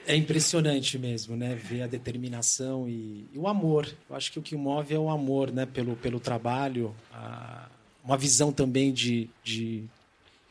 É 0.07 0.15
impressionante 0.15 0.97
mesmo, 0.97 1.35
né? 1.35 1.53
Ver 1.53 1.83
a 1.83 1.87
determinação 1.87 2.87
e, 2.87 3.27
e, 3.33 3.37
o 3.37 3.47
amor. 3.47 3.87
Eu 4.09 4.15
acho 4.15 4.31
que 4.31 4.39
o 4.39 4.41
que 4.41 4.55
move 4.55 4.95
é 4.95 4.97
o 4.97 5.09
amor, 5.09 5.51
né? 5.51 5.65
Pelo, 5.65 5.95
pelo 5.97 6.19
trabalho, 6.19 6.95
a, 7.13 7.67
uma 8.03 8.17
visão 8.17 8.51
também 8.51 8.93
de, 8.93 9.29
de, 9.43 9.83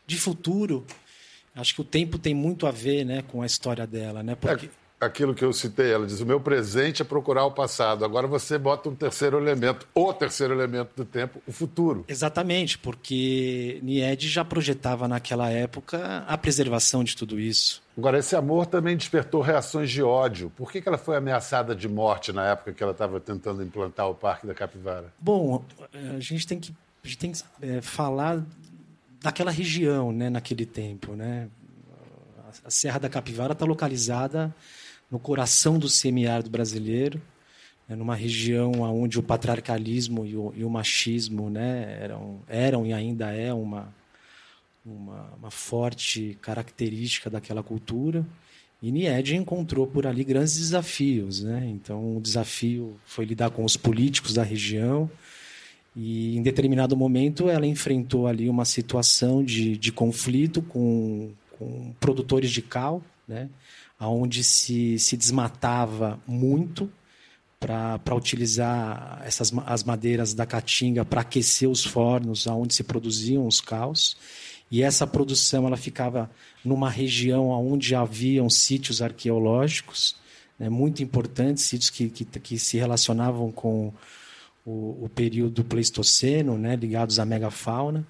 de 0.07 0.16
futuro. 0.19 0.85
Acho 1.57 1.75
que 1.75 1.81
o 1.81 1.85
tempo 1.85 2.19
tem 2.19 2.35
muito 2.35 2.67
a 2.67 2.71
ver, 2.71 3.05
né, 3.05 3.23
com 3.23 3.41
a 3.41 3.47
história 3.47 3.87
dela, 3.87 4.23
né? 4.23 4.35
Porque... 4.35 4.67
É 4.67 4.87
aquilo 5.05 5.35
que 5.35 5.45
eu 5.45 5.53
citei, 5.53 5.93
ela 5.93 6.07
diz: 6.07 6.21
o 6.21 6.27
meu 6.27 6.41
presente 6.41 7.03
é 7.03 7.05
procurar 7.05 7.45
o 7.45 7.51
passado. 7.51 8.05
Agora 8.05 8.27
você 8.27 8.57
bota 8.57 8.89
um 8.89 8.95
terceiro 8.95 9.39
elemento, 9.39 9.87
o 9.95 10.13
terceiro 10.13 10.55
elemento 10.55 10.91
do 10.97 11.05
tempo, 11.05 11.43
o 11.47 11.53
futuro. 11.53 12.05
Exatamente, 12.09 12.79
porque 12.79 13.79
Nied 13.83 14.27
já 14.27 14.43
projetava 14.43 15.07
naquela 15.07 15.51
época 15.51 16.25
a 16.27 16.39
preservação 16.39 17.05
de 17.05 17.15
tudo 17.15 17.39
isso. 17.39 17.83
Agora, 17.97 18.19
esse 18.19 18.35
amor 18.35 18.67
também 18.67 18.97
despertou 18.97 19.43
reações 19.43 19.91
de 19.91 20.03
ódio. 20.03 20.51
Por 20.57 20.73
que, 20.73 20.81
que 20.81 20.89
ela 20.89 20.99
foi 20.99 21.17
ameaçada 21.17 21.75
de 21.75 21.89
morte 21.89 22.33
na 22.33 22.47
época 22.47 22.73
que 22.73 22.83
ela 22.83 22.93
estava 22.93 23.21
tentando 23.21 23.63
implantar 23.63 24.09
o 24.09 24.15
Parque 24.15 24.47
da 24.47 24.55
Capivara? 24.55 25.13
Bom, 25.19 25.63
a 26.17 26.21
gente 26.21 26.47
tem 26.47 26.59
que, 26.59 26.75
a 27.05 27.07
gente 27.07 27.19
tem 27.19 27.33
que 27.33 27.43
é, 27.61 27.83
falar 27.83 28.43
daquela 29.26 29.50
região, 29.50 30.12
né, 30.12 30.30
naquele 30.30 30.64
tempo, 30.64 31.16
né? 31.16 31.49
A 32.64 32.71
Serra 32.71 33.00
da 33.00 33.09
Capivara 33.09 33.54
está 33.54 33.64
localizada 33.64 34.54
no 35.11 35.18
coração 35.18 35.80
do 35.80 35.88
semiárido 35.88 36.49
brasileiro, 36.49 37.21
né, 37.88 37.97
numa 37.97 38.14
região 38.14 38.71
onde 38.83 39.18
o 39.18 39.23
patriarcalismo 39.25 40.25
e 40.25 40.37
o, 40.37 40.52
e 40.54 40.64
o 40.64 40.71
machismo 40.71 41.50
né, 41.50 41.99
eram, 42.00 42.40
eram 42.47 42.87
e 42.87 42.92
ainda 42.92 43.33
é 43.33 43.52
uma, 43.52 43.92
uma, 44.85 45.35
uma, 45.37 45.50
forte 45.50 46.38
característica 46.40 47.28
daquela 47.28 47.64
cultura. 47.64 48.25
E 48.80 48.92
Nied 48.92 49.35
encontrou 49.35 49.88
por 49.88 50.06
ali 50.06 50.23
grandes 50.23 50.56
desafios. 50.56 51.42
Né? 51.42 51.68
Então, 51.68 52.16
o 52.16 52.21
desafio 52.21 52.97
foi 53.04 53.25
lidar 53.25 53.50
com 53.50 53.64
os 53.64 53.76
políticos 53.76 54.35
da 54.35 54.45
região. 54.45 55.11
E, 55.97 56.37
em 56.37 56.43
determinado 56.43 56.95
momento, 56.95 57.49
ela 57.49 57.67
enfrentou 57.67 58.26
ali 58.26 58.50
uma 58.50 58.67
situação 58.67 59.43
de, 59.43 59.79
de 59.79 59.91
conflito 59.91 60.61
com, 60.61 61.31
com 61.59 61.95
produtores 61.99 62.50
de 62.50 62.61
cal, 62.61 63.03
né? 63.26 63.49
onde 63.99 64.45
se, 64.45 64.99
se 64.99 65.17
desmatava 65.17 66.21
muito 66.26 66.91
para 67.59 68.15
utilizar 68.15 69.23
essas, 69.25 69.50
as 69.65 69.83
madeiras 69.83 70.35
da 70.35 70.45
caatinga 70.45 71.03
para 71.05 71.23
aquecer 71.23 71.69
os 71.69 71.83
fornos 71.83 72.47
onde 72.47 72.75
se 72.75 72.85
produziam 72.85 73.47
os 73.47 73.62
caos. 73.62 74.17
E 74.71 74.83
essa 74.83 75.07
produção 75.07 75.67
ela 75.67 75.76
ficava 75.79 76.31
numa 76.62 76.91
região 76.91 77.49
onde 77.49 77.95
haviam 77.95 78.50
sítios 78.50 79.00
arqueológicos 79.00 80.17
né, 80.59 80.69
muito 80.69 81.03
importantes, 81.03 81.65
sítios 81.65 81.88
que, 81.88 82.11
que, 82.11 82.25
que 82.25 82.59
se 82.59 82.76
relacionavam 82.76 83.50
com 83.50 83.93
o, 84.67 85.05
o, 85.05 85.09
período 85.09 85.65
Pleistoceno, 85.65 86.59
né, 86.59 86.75
ligados 86.75 87.21
à 87.21 87.25
megafauna. 87.25 88.07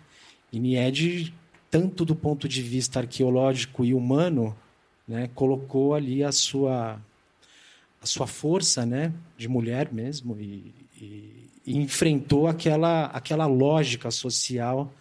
E 0.50 0.58
Nied, 0.58 1.34
tanto 1.70 2.04
do 2.04 2.16
ponto 2.16 2.48
de 2.48 2.62
vista 2.62 3.00
arqueológico 3.00 3.84
e 3.84 3.92
humano, 3.92 4.56
né, 5.06 5.28
colocou 5.34 5.94
ali 5.94 6.24
a 6.24 6.32
sua 6.32 6.98
a 8.00 8.06
sua 8.06 8.26
força, 8.26 8.86
né, 8.86 9.12
de 9.36 9.48
mulher 9.48 9.92
mesmo 9.92 10.36
e, 10.38 10.72
e, 11.00 11.50
e 11.66 11.76
enfrentou 11.76 12.46
aquela 12.46 13.06
aquela 13.06 13.46
lógica 13.46 14.10
social 14.10 14.92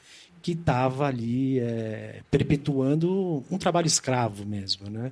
que 0.42 0.52
estava 0.52 1.08
ali 1.08 1.60
é, 1.60 2.22
perpetuando 2.30 3.44
um 3.50 3.58
trabalho 3.58 3.88
escravo 3.88 4.46
mesmo, 4.46 4.90
né? 4.90 5.12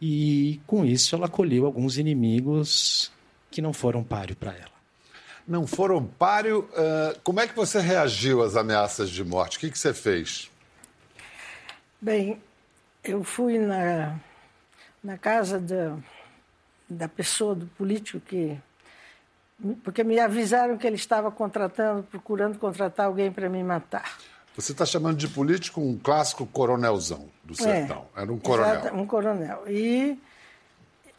E 0.00 0.60
com 0.66 0.84
isso 0.84 1.14
ela 1.14 1.28
colheu 1.28 1.66
alguns 1.66 1.98
inimigos 1.98 3.10
que 3.50 3.62
não 3.62 3.72
foram 3.72 4.02
páreo 4.02 4.36
para 4.36 4.52
ela. 4.52 4.69
Não 5.50 5.66
foram 5.66 6.06
páreo. 6.06 6.60
Uh, 6.70 7.18
como 7.24 7.40
é 7.40 7.48
que 7.48 7.56
você 7.56 7.80
reagiu 7.80 8.40
às 8.40 8.54
ameaças 8.54 9.10
de 9.10 9.24
morte? 9.24 9.56
O 9.56 9.60
que, 9.60 9.68
que 9.68 9.76
você 9.76 9.92
fez? 9.92 10.48
Bem, 12.00 12.40
eu 13.02 13.24
fui 13.24 13.58
na, 13.58 14.16
na 15.02 15.18
casa 15.18 15.58
da, 15.58 15.96
da 16.88 17.08
pessoa, 17.08 17.56
do 17.56 17.66
político 17.66 18.20
que. 18.20 18.56
Porque 19.82 20.04
me 20.04 20.20
avisaram 20.20 20.78
que 20.78 20.86
ele 20.86 20.94
estava 20.94 21.32
contratando, 21.32 22.04
procurando 22.04 22.56
contratar 22.56 23.06
alguém 23.06 23.32
para 23.32 23.48
me 23.48 23.64
matar. 23.64 24.18
Você 24.54 24.70
está 24.70 24.86
chamando 24.86 25.16
de 25.16 25.26
político 25.26 25.80
um 25.80 25.98
clássico 25.98 26.46
coronelzão 26.46 27.28
do 27.42 27.56
sertão. 27.56 28.06
É, 28.14 28.22
Era 28.22 28.32
um 28.32 28.38
coronel. 28.38 28.72
Exato, 28.72 28.96
um 28.96 29.04
coronel. 29.04 29.64
E 29.66 30.16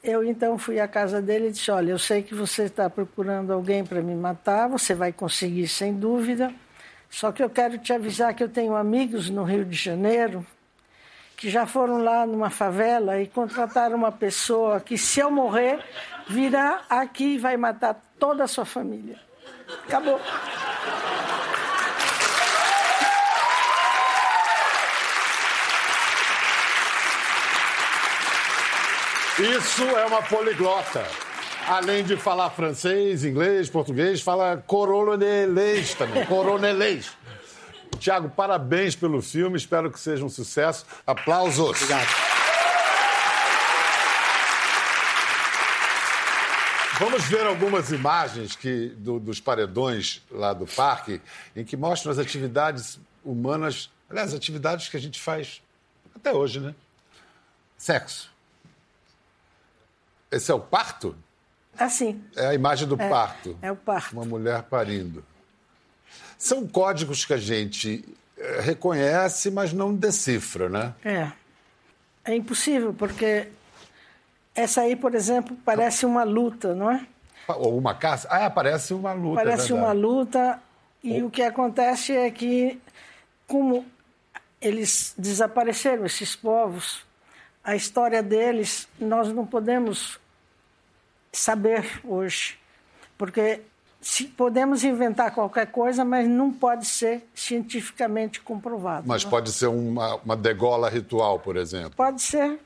eu 0.03 0.23
então 0.23 0.57
fui 0.57 0.79
à 0.79 0.87
casa 0.87 1.21
dele 1.21 1.47
e 1.47 1.51
disse: 1.51 1.71
Olha, 1.71 1.91
eu 1.91 1.99
sei 1.99 2.23
que 2.23 2.33
você 2.33 2.63
está 2.63 2.89
procurando 2.89 3.51
alguém 3.53 3.85
para 3.85 4.01
me 4.01 4.15
matar, 4.15 4.67
você 4.67 4.93
vai 4.93 5.11
conseguir 5.11 5.67
sem 5.67 5.93
dúvida. 5.93 6.53
Só 7.09 7.31
que 7.31 7.43
eu 7.43 7.49
quero 7.49 7.77
te 7.77 7.91
avisar 7.91 8.33
que 8.33 8.43
eu 8.43 8.49
tenho 8.49 8.75
amigos 8.75 9.29
no 9.29 9.43
Rio 9.43 9.65
de 9.65 9.75
Janeiro 9.75 10.45
que 11.41 11.49
já 11.49 11.65
foram 11.65 11.97
lá 12.03 12.23
numa 12.23 12.51
favela 12.51 13.19
e 13.19 13.25
contrataram 13.25 13.95
uma 13.95 14.11
pessoa 14.11 14.79
que, 14.79 14.95
se 14.95 15.19
eu 15.19 15.31
morrer, 15.31 15.83
virá 16.29 16.83
aqui 16.87 17.33
e 17.33 17.37
vai 17.39 17.57
matar 17.57 17.99
toda 18.19 18.43
a 18.43 18.47
sua 18.47 18.63
família. 18.63 19.19
Acabou. 19.87 20.21
Isso 29.41 29.81
é 29.83 30.05
uma 30.05 30.21
poliglota. 30.21 31.03
Além 31.67 32.03
de 32.03 32.15
falar 32.15 32.51
francês, 32.51 33.25
inglês, 33.25 33.69
português, 33.69 34.21
fala 34.21 34.63
coronelês 34.67 35.95
também, 35.95 36.23
coronelês. 36.27 37.11
Tiago, 37.99 38.29
parabéns 38.29 38.95
pelo 38.95 39.19
filme, 39.19 39.57
espero 39.57 39.91
que 39.91 39.99
seja 39.99 40.23
um 40.23 40.29
sucesso. 40.29 40.85
Aplausos. 41.07 41.69
Obrigado. 41.69 42.07
Vamos 46.99 47.23
ver 47.25 47.47
algumas 47.47 47.91
imagens 47.91 48.55
que, 48.55 48.89
do, 48.97 49.19
dos 49.19 49.39
paredões 49.39 50.21
lá 50.29 50.53
do 50.53 50.67
parque, 50.67 51.19
em 51.55 51.65
que 51.65 51.75
mostram 51.75 52.11
as 52.11 52.19
atividades 52.19 52.99
humanas, 53.25 53.89
aliás, 54.07 54.35
atividades 54.35 54.87
que 54.87 54.97
a 54.97 54.99
gente 54.99 55.19
faz 55.19 55.63
até 56.15 56.31
hoje, 56.31 56.59
né? 56.59 56.75
Sexo. 57.75 58.30
Esse 60.31 60.51
é 60.51 60.55
o 60.55 60.59
parto? 60.59 61.15
Assim. 61.77 62.23
É 62.35 62.47
a 62.47 62.53
imagem 62.53 62.87
do 62.87 62.99
é, 62.99 63.09
parto. 63.09 63.57
É 63.61 63.71
o 63.71 63.75
parto. 63.75 64.13
Uma 64.13 64.25
mulher 64.25 64.63
parindo. 64.63 65.23
São 66.37 66.67
códigos 66.67 67.25
que 67.25 67.33
a 67.33 67.37
gente 67.37 68.03
eh, 68.37 68.61
reconhece, 68.61 69.51
mas 69.51 69.73
não 69.73 69.93
decifra, 69.93 70.69
né? 70.69 70.93
É. 71.03 71.31
É 72.23 72.35
impossível, 72.35 72.93
porque 72.93 73.47
essa 74.53 74.81
aí, 74.81 74.95
por 74.95 75.15
exemplo, 75.15 75.57
parece 75.65 76.05
uma 76.05 76.23
luta, 76.23 76.75
não 76.75 76.91
é? 76.91 77.05
Ou 77.47 77.77
uma 77.77 77.95
caça? 77.95 78.27
Ah, 78.29 78.49
parece 78.49 78.93
uma 78.93 79.13
luta. 79.13 79.41
É 79.41 79.43
parece 79.43 79.71
é 79.71 79.75
uma 79.75 79.91
luta, 79.91 80.59
e 81.03 81.21
Ou... 81.21 81.27
o 81.27 81.31
que 81.31 81.41
acontece 81.41 82.15
é 82.15 82.29
que, 82.29 82.79
como 83.47 83.85
eles 84.61 85.15
desapareceram, 85.17 86.05
esses 86.05 86.35
povos, 86.35 87.03
a 87.63 87.75
história 87.75 88.21
deles, 88.21 88.87
nós 88.99 89.33
não 89.33 89.45
podemos 89.45 90.20
saber 91.31 92.01
hoje. 92.03 92.57
Porque 93.17 93.61
se 94.01 94.25
podemos 94.25 94.83
inventar 94.83 95.33
qualquer 95.33 95.67
coisa, 95.67 96.03
mas 96.03 96.27
não 96.27 96.51
pode 96.51 96.85
ser 96.85 97.23
cientificamente 97.35 98.41
comprovado. 98.41 99.07
Mas 99.07 99.23
né? 99.23 99.29
pode 99.29 99.51
ser 99.51 99.67
uma, 99.67 100.15
uma 100.15 100.35
degola 100.35 100.89
ritual, 100.89 101.39
por 101.39 101.55
exemplo. 101.55 101.91
Pode 101.95 102.21
ser. 102.21 102.59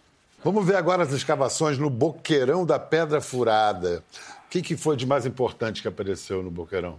Vamos 0.44 0.66
ver 0.66 0.76
agora 0.76 1.04
as 1.04 1.12
escavações 1.12 1.78
no 1.78 1.90
Boqueirão 1.90 2.66
da 2.66 2.80
Pedra 2.80 3.20
Furada. 3.20 4.04
O 4.46 4.50
que, 4.50 4.62
que 4.62 4.78
foi 4.78 4.96
de 4.96 5.06
mais 5.06 5.26
importante 5.26 5.82
que 5.82 5.88
apareceu 5.88 6.42
no 6.42 6.50
Boqueirão? 6.50 6.98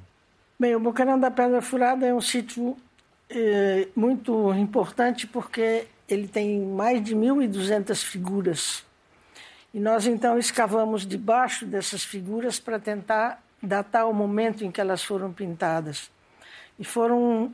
Bem, 0.58 0.74
o 0.74 0.80
Boqueirão 0.80 1.18
da 1.18 1.30
Pedra 1.30 1.62
Furada 1.62 2.06
é 2.06 2.12
um 2.12 2.20
sítio 2.20 2.76
eh, 3.30 3.88
muito 3.94 4.52
importante 4.54 5.26
porque 5.26 5.86
ele 6.08 6.28
tem 6.28 6.60
mais 6.60 7.02
de 7.02 7.14
1.200 7.14 7.96
figuras. 8.04 8.84
E 9.76 9.78
nós 9.78 10.06
então 10.06 10.38
escavamos 10.38 11.06
debaixo 11.06 11.66
dessas 11.66 12.02
figuras 12.02 12.58
para 12.58 12.78
tentar 12.78 13.42
datar 13.62 14.08
o 14.08 14.14
momento 14.14 14.64
em 14.64 14.70
que 14.70 14.80
elas 14.80 15.04
foram 15.04 15.30
pintadas. 15.30 16.10
E 16.78 16.84
foram 16.84 17.52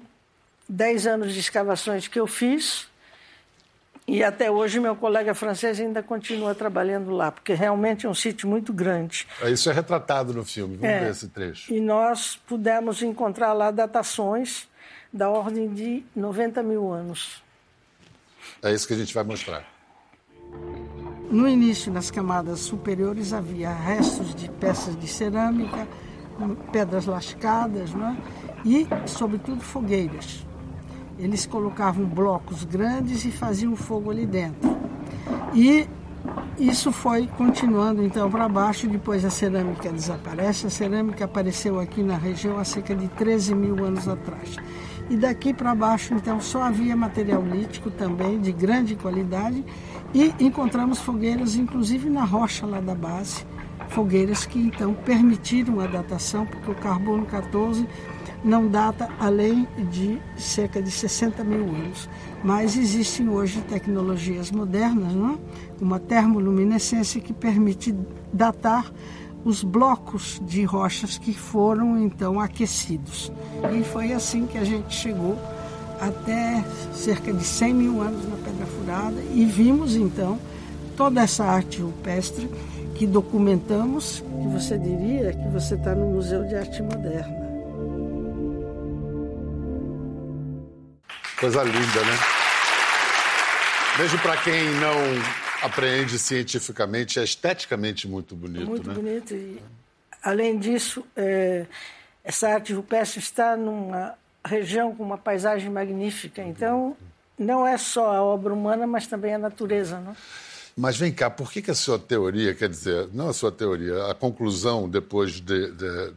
10 0.69 1.09
anos 1.09 1.35
de 1.35 1.41
escavações 1.41 2.07
que 2.07 2.21
eu 2.21 2.29
fiz. 2.29 2.87
E 4.07 4.23
até 4.23 4.49
hoje 4.49 4.79
meu 4.79 4.95
colega 4.95 5.35
francês 5.35 5.81
ainda 5.81 6.01
continua 6.01 6.55
trabalhando 6.55 7.11
lá, 7.11 7.33
porque 7.33 7.55
realmente 7.55 8.07
é 8.07 8.09
um 8.09 8.15
sítio 8.15 8.49
muito 8.49 8.73
grande. 8.73 9.27
Isso 9.53 9.69
é 9.69 9.73
retratado 9.73 10.33
no 10.33 10.45
filme, 10.45 10.77
vamos 10.77 10.95
é, 10.95 11.01
ver 11.01 11.11
esse 11.11 11.27
trecho. 11.27 11.75
E 11.75 11.81
nós 11.81 12.37
pudemos 12.47 13.03
encontrar 13.03 13.53
lá 13.53 13.73
datações 13.73 14.69
da 15.13 15.29
ordem 15.29 15.75
de 15.75 16.05
90 16.15 16.63
mil 16.63 16.93
anos. 16.93 17.43
É 18.63 18.73
isso 18.73 18.87
que 18.87 18.95
a 18.95 18.97
gente 18.97 19.13
vai 19.13 19.25
mostrar. 19.25 19.72
No 21.31 21.49
início, 21.49 21.91
nas 21.91 22.11
camadas 22.11 22.61
superiores, 22.61 23.33
havia 23.33 23.73
restos 23.73 24.35
de 24.35 24.51
peças 24.51 24.95
de 24.99 25.09
cerâmica, 25.09 25.89
pedras 26.71 27.07
lascadas 27.07 27.91
é? 27.95 28.17
e, 28.65 28.87
sobretudo, 29.07 29.63
fogueiras. 29.63 30.47
Eles 31.19 31.47
colocavam 31.47 32.05
blocos 32.05 32.65
grandes 32.65 33.25
e 33.25 33.31
faziam 33.31 33.75
fogo 33.77 34.11
ali 34.11 34.27
dentro. 34.27 34.77
E 35.55 35.89
isso 36.59 36.93
foi 36.93 37.27
continuando 37.27 38.03
então 38.05 38.31
para 38.31 38.49
baixo, 38.49 38.87
depois 38.87 39.25
a 39.25 39.31
cerâmica 39.31 39.91
desaparece. 39.91 40.67
A 40.67 40.71
cerâmica 40.71 41.25
apareceu 41.25 41.81
aqui 41.81 42.03
na 42.03 42.17
região 42.17 42.59
há 42.59 42.65
cerca 42.65 42.95
de 42.95 43.09
13 43.09 43.55
mil 43.55 43.85
anos 43.85 44.07
atrás. 44.07 44.57
E 45.11 45.17
daqui 45.17 45.53
para 45.53 45.75
baixo, 45.75 46.15
então, 46.15 46.41
só 46.41 46.63
havia 46.63 46.97
material 46.97 47.43
lítico 47.43 47.91
também 47.91 48.41
de 48.41 48.53
grande 48.53 48.95
qualidade 48.95 49.65
e 50.15 50.35
encontramos 50.41 50.99
fogueiras, 50.99 51.57
inclusive 51.57 52.11
na 52.11 52.25
rocha 52.25 52.67
lá 52.67 52.81
da 52.81 52.95
base, 52.95 53.47
fogueiras 53.89 54.45
que 54.45 54.59
então 54.59 54.95
permitiram 54.95 55.81
a 55.81 55.87
datação, 55.87 56.47
porque 56.47 56.71
o 56.71 56.75
carbono 56.75 57.25
14 57.27 57.87
não 58.45 58.69
data 58.69 59.09
além 59.21 59.69
de 59.91 60.21
cerca 60.37 60.83
de 60.83 60.91
60 60.91 61.45
mil 61.45 61.65
anos. 61.65 62.09
Mas 62.43 62.77
existem 62.77 63.29
hoje 63.29 63.61
tecnologias 63.63 64.51
modernas, 64.51 65.15
não 65.15 65.35
é? 65.35 65.39
uma 65.81 65.99
termoluminescência 65.99 67.21
que 67.21 67.33
permite 67.33 67.95
datar 68.33 68.93
os 69.45 69.65
blocos 69.65 70.41
de 70.45 70.65
rochas 70.65 71.19
que 71.19 71.33
foram 71.33 71.99
então 71.99 72.39
aquecidos. 72.39 73.33
E 73.77 73.83
foi 73.85 74.13
assim 74.13 74.47
que 74.47 74.59
a 74.59 74.65
gente 74.65 74.95
chegou 74.95 75.37
até 76.03 76.65
cerca 76.93 77.33
de 77.33 77.45
100 77.45 77.75
mil 77.75 78.03
anos 78.03 78.29
na 78.29 78.37
Pedra 78.37 78.67
Furada 78.67 79.23
e 79.33 79.45
vimos 79.45 79.95
então 79.95 80.39
toda 80.97 81.23
essa 81.23 81.45
arte 81.45 81.81
rupestre 81.81 82.51
que 82.97 83.07
documentamos, 83.07 84.21
que 84.21 84.49
você 84.49 84.77
diria 84.77 85.33
que 85.33 85.49
você 85.49 85.77
está 85.77 85.95
no 85.95 86.07
Museu 86.07 86.45
de 86.45 86.57
Arte 86.57 86.83
Moderna. 86.83 87.41
Coisa 91.39 91.63
linda, 91.63 92.01
né? 92.05 92.19
Mesmo 93.99 94.19
para 94.21 94.37
quem 94.39 94.71
não 94.75 94.97
apreende 95.63 96.19
cientificamente, 96.19 97.21
é 97.21 97.25
esteticamente 97.25 98.09
muito 98.09 98.35
bonito, 98.35 98.67
muito 98.67 98.89
né? 98.89 98.95
Muito 98.95 99.05
bonito. 99.05 99.35
E, 99.35 99.63
além 100.23 100.59
disso, 100.59 101.05
é, 101.17 101.67
essa 102.25 102.49
arte 102.49 102.73
rupestre 102.73 103.21
está 103.21 103.57
numa 103.57 104.17
região 104.45 104.95
com 104.95 105.03
uma 105.03 105.19
paisagem 105.19 105.71
magnífica. 105.71 106.43
Então, 106.43 106.97
não 107.39 107.67
é 107.67 107.77
só 107.79 108.13
a 108.13 108.23
obra 108.23 108.53
humana, 108.53 108.87
mas 108.87 109.07
também 109.07 109.35
a 109.35 109.39
natureza. 109.39 110.01
Não? 110.01 110.17
Mas 110.77 110.97
vem 110.97 111.13
cá, 111.13 111.29
por 111.29 111.53
que, 111.53 111.61
que 111.61 111.71
a 111.71 111.75
sua 111.75 111.99
teoria, 111.99 112.55
quer 112.55 112.69
dizer, 112.69 113.09
não 113.13 113.29
a 113.29 113.33
sua 113.33 113.53
teoria, 113.53 114.07
a 114.11 114.15
conclusão 114.15 114.89
depois 114.89 115.33
de, 115.33 115.71
de, 115.71 116.13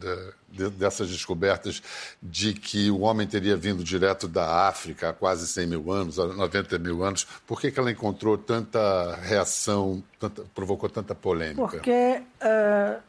de, 0.50 0.70
dessas 0.70 1.10
descobertas 1.10 1.84
de 2.24 2.54
que 2.54 2.90
o 2.90 3.02
homem 3.02 3.28
teria 3.28 3.58
vindo 3.58 3.84
direto 3.84 4.28
da 4.28 4.68
África 4.68 5.10
há 5.10 5.14
quase 5.14 5.46
100 5.46 5.68
mil 5.68 5.92
anos, 5.92 6.18
há 6.18 6.28
90 6.28 6.80
mil 6.80 7.04
anos, 7.04 7.28
por 7.46 7.60
que, 7.60 7.70
que 7.70 7.80
ela 7.80 7.92
encontrou 7.92 8.38
tanta 8.38 9.16
reação, 9.24 10.02
tanta, 10.18 10.44
provocou 10.54 10.88
tanta 10.88 11.14
polêmica? 11.14 11.68
Porque 11.68 12.22
uh, 12.42 13.00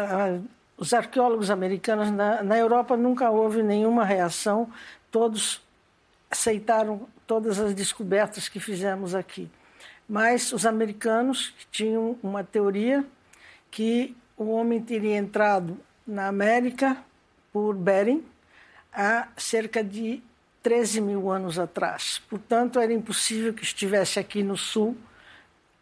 uh, 0.00 0.48
os 0.78 0.94
arqueólogos 0.94 1.50
americanos 1.50 2.10
na, 2.10 2.42
na 2.42 2.56
Europa 2.56 2.96
nunca 2.96 3.28
houve 3.30 3.62
nenhuma 3.62 4.04
reação, 4.04 4.70
todos 5.10 5.60
aceitaram 6.30 7.06
todas 7.26 7.58
as 7.58 7.74
descobertas 7.74 8.48
que 8.48 8.60
fizemos 8.60 9.14
aqui. 9.14 9.50
Mas 10.08 10.52
os 10.52 10.64
americanos 10.64 11.52
tinham 11.70 12.16
uma 12.22 12.44
teoria 12.44 13.04
que 13.70 14.16
o 14.36 14.50
homem 14.50 14.80
teria 14.80 15.16
entrado 15.16 15.76
na 16.06 16.28
América 16.28 16.96
por 17.52 17.74
Bering 17.74 18.24
há 18.92 19.28
cerca 19.36 19.82
de 19.82 20.22
13 20.62 21.00
mil 21.00 21.30
anos 21.30 21.58
atrás. 21.58 22.22
Portanto, 22.30 22.78
era 22.78 22.92
impossível 22.92 23.52
que 23.52 23.64
estivesse 23.64 24.18
aqui 24.18 24.42
no 24.42 24.56
sul 24.56 24.96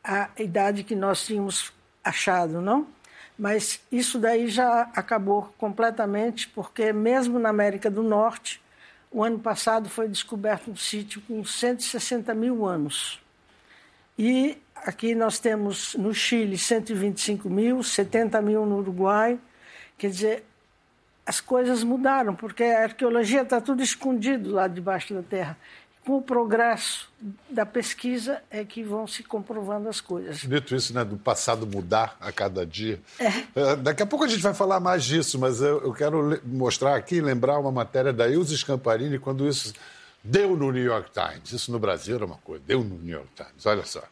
a 0.03 0.31
idade 0.39 0.85
que 0.85 0.95
nós 0.95 1.25
tínhamos 1.27 1.73
achado, 2.03 2.61
não? 2.61 2.87
Mas 3.39 3.81
isso 3.93 4.19
daí 4.19 4.49
já 4.49 4.83
acabou 4.95 5.55
completamente, 5.59 6.49
porque 6.49 6.93
mesmo 6.93 7.39
na 7.39 7.51
América 7.51 7.91
do 7.91 8.03
Norte, 8.03 8.63
o 9.11 9.23
ano 9.23 9.39
passado 9.39 9.89
foi 9.89 10.09
descoberto 10.09 10.71
um 10.71 10.77
sítio 10.77 11.21
com 11.23 11.45
160 11.45 12.35
mil 12.35 12.65
anos. 12.65 13.21
E 14.19 14.57
aqui 14.75 15.15
nós 15.15 15.39
temos 15.39 15.95
no 15.95 16.15
Chile 16.15 16.57
125 16.57 17.49
mil, 17.51 17.83
70 17.83 18.41
mil 18.41 18.65
no 18.65 18.79
Uruguai. 18.79 19.39
Quer 19.99 20.11
dizer, 20.11 20.45
as 21.27 21.41
coisas 21.41 21.83
mudaram, 21.83 22.35
porque 22.35 22.65
a 22.65 22.85
arqueologia 22.85 23.43
está 23.43 23.61
tudo 23.61 23.83
escondido 23.83 24.51
lá 24.51 24.67
debaixo 24.67 25.13
da 25.13 25.23
terra 25.23 25.59
com 26.07 26.19
o 26.19 26.23
progresso 26.23 27.09
da 27.51 27.67
pesquisa 27.67 28.41
é 28.49 28.65
que 28.65 28.81
vão 28.85 29.09
se 29.09 29.25
comprovando 29.25 29.89
as 29.89 30.01
coisas. 30.01 30.37
Dito 30.37 30.73
isso, 30.73 30.95
né, 30.95 31.05
do 31.05 31.17
passado 31.17 31.67
mudar 31.67 32.17
a 32.21 32.31
cada 32.31 32.65
dia. 32.65 33.01
É. 33.19 33.27
é. 33.61 33.77
Daqui 33.77 34.05
a 34.05 34.07
pouco 34.07 34.25
a 34.25 34.29
gente 34.29 34.41
vai 34.41 34.55
falar 34.55 34.79
mais 34.79 35.05
disso, 35.05 35.37
mas 35.37 35.61
eu, 35.61 35.83
eu 35.83 35.93
quero 35.93 36.41
mostrar 36.45 36.95
aqui, 36.95 37.21
lembrar 37.21 37.59
uma 37.59 37.73
matéria 37.73 38.13
da 38.13 38.29
Ilse 38.29 38.57
Scamparini, 38.57 39.19
quando 39.19 39.49
isso 39.49 39.75
deu 40.23 40.57
no 40.57 40.71
New 40.71 40.85
York 40.85 41.11
Times. 41.11 41.51
Isso 41.51 41.73
no 41.73 41.81
Brasil 41.81 42.15
era 42.15 42.25
uma 42.25 42.39
coisa, 42.39 42.63
deu 42.65 42.85
no 42.85 42.99
New 42.99 43.17
York 43.17 43.31
Times, 43.35 43.67
olha 43.67 43.85
só. 43.85 44.05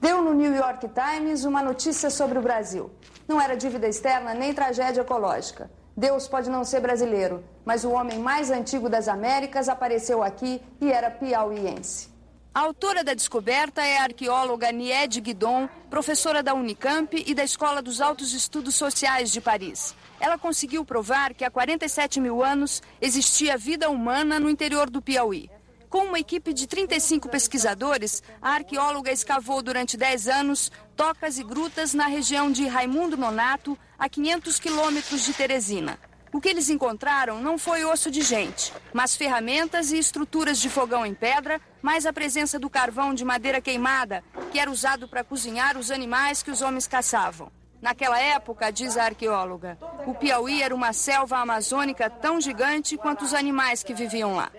Deu 0.00 0.20
no 0.22 0.34
New 0.34 0.52
York 0.52 0.88
Times 0.88 1.44
uma 1.44 1.62
notícia 1.62 2.10
sobre 2.10 2.36
o 2.36 2.42
Brasil. 2.42 2.90
Não 3.28 3.40
era 3.40 3.54
dívida 3.54 3.86
externa 3.86 4.34
nem 4.34 4.52
tragédia 4.52 5.02
ecológica. 5.02 5.70
Deus 6.00 6.26
pode 6.26 6.48
não 6.48 6.64
ser 6.64 6.80
brasileiro, 6.80 7.44
mas 7.62 7.84
o 7.84 7.90
homem 7.90 8.18
mais 8.18 8.50
antigo 8.50 8.88
das 8.88 9.06
Américas 9.06 9.68
apareceu 9.68 10.22
aqui 10.22 10.58
e 10.80 10.90
era 10.90 11.10
piauiense. 11.10 12.08
A 12.54 12.60
autora 12.60 13.04
da 13.04 13.12
descoberta 13.12 13.82
é 13.82 13.98
a 13.98 14.04
arqueóloga 14.04 14.72
Nied 14.72 15.20
Guidon, 15.20 15.68
professora 15.90 16.42
da 16.42 16.54
Unicamp 16.54 17.22
e 17.26 17.34
da 17.34 17.44
Escola 17.44 17.82
dos 17.82 18.00
Altos 18.00 18.32
Estudos 18.32 18.76
Sociais 18.76 19.30
de 19.30 19.42
Paris. 19.42 19.94
Ela 20.18 20.38
conseguiu 20.38 20.86
provar 20.86 21.34
que 21.34 21.44
há 21.44 21.50
47 21.50 22.18
mil 22.18 22.42
anos 22.42 22.82
existia 22.98 23.58
vida 23.58 23.90
humana 23.90 24.40
no 24.40 24.48
interior 24.48 24.88
do 24.88 25.02
Piauí. 25.02 25.50
Com 25.90 26.04
uma 26.04 26.20
equipe 26.20 26.54
de 26.54 26.66
35 26.66 27.28
pesquisadores, 27.28 28.22
a 28.40 28.52
arqueóloga 28.54 29.12
escavou 29.12 29.60
durante 29.60 29.98
10 29.98 30.28
anos 30.28 30.72
tocas 30.96 31.38
e 31.38 31.42
grutas 31.42 31.92
na 31.92 32.06
região 32.06 32.50
de 32.50 32.66
Raimundo 32.66 33.16
Nonato, 33.16 33.76
a 34.00 34.08
500 34.08 34.58
quilômetros 34.58 35.24
de 35.26 35.34
Teresina. 35.34 35.98
O 36.32 36.40
que 36.40 36.48
eles 36.48 36.70
encontraram 36.70 37.42
não 37.42 37.58
foi 37.58 37.84
osso 37.84 38.10
de 38.10 38.22
gente, 38.22 38.72
mas 38.94 39.14
ferramentas 39.14 39.92
e 39.92 39.98
estruturas 39.98 40.58
de 40.58 40.70
fogão 40.70 41.04
em 41.04 41.12
pedra, 41.12 41.60
mais 41.82 42.06
a 42.06 42.12
presença 42.12 42.58
do 42.58 42.70
carvão 42.70 43.12
de 43.12 43.24
madeira 43.24 43.60
queimada, 43.60 44.24
que 44.50 44.58
era 44.58 44.70
usado 44.70 45.06
para 45.06 45.22
cozinhar 45.22 45.76
os 45.76 45.90
animais 45.90 46.42
que 46.42 46.50
os 46.50 46.62
homens 46.62 46.86
caçavam. 46.86 47.52
Naquela 47.82 48.18
época, 48.18 48.70
diz 48.70 48.96
a 48.96 49.04
arqueóloga, 49.04 49.76
o 50.06 50.14
Piauí 50.14 50.62
era 50.62 50.74
uma 50.74 50.92
selva 50.92 51.38
amazônica 51.38 52.08
tão 52.08 52.40
gigante 52.40 52.96
quanto 52.96 53.24
os 53.24 53.34
animais 53.34 53.82
que 53.82 53.92
viviam 53.92 54.34
lá. 54.36 54.50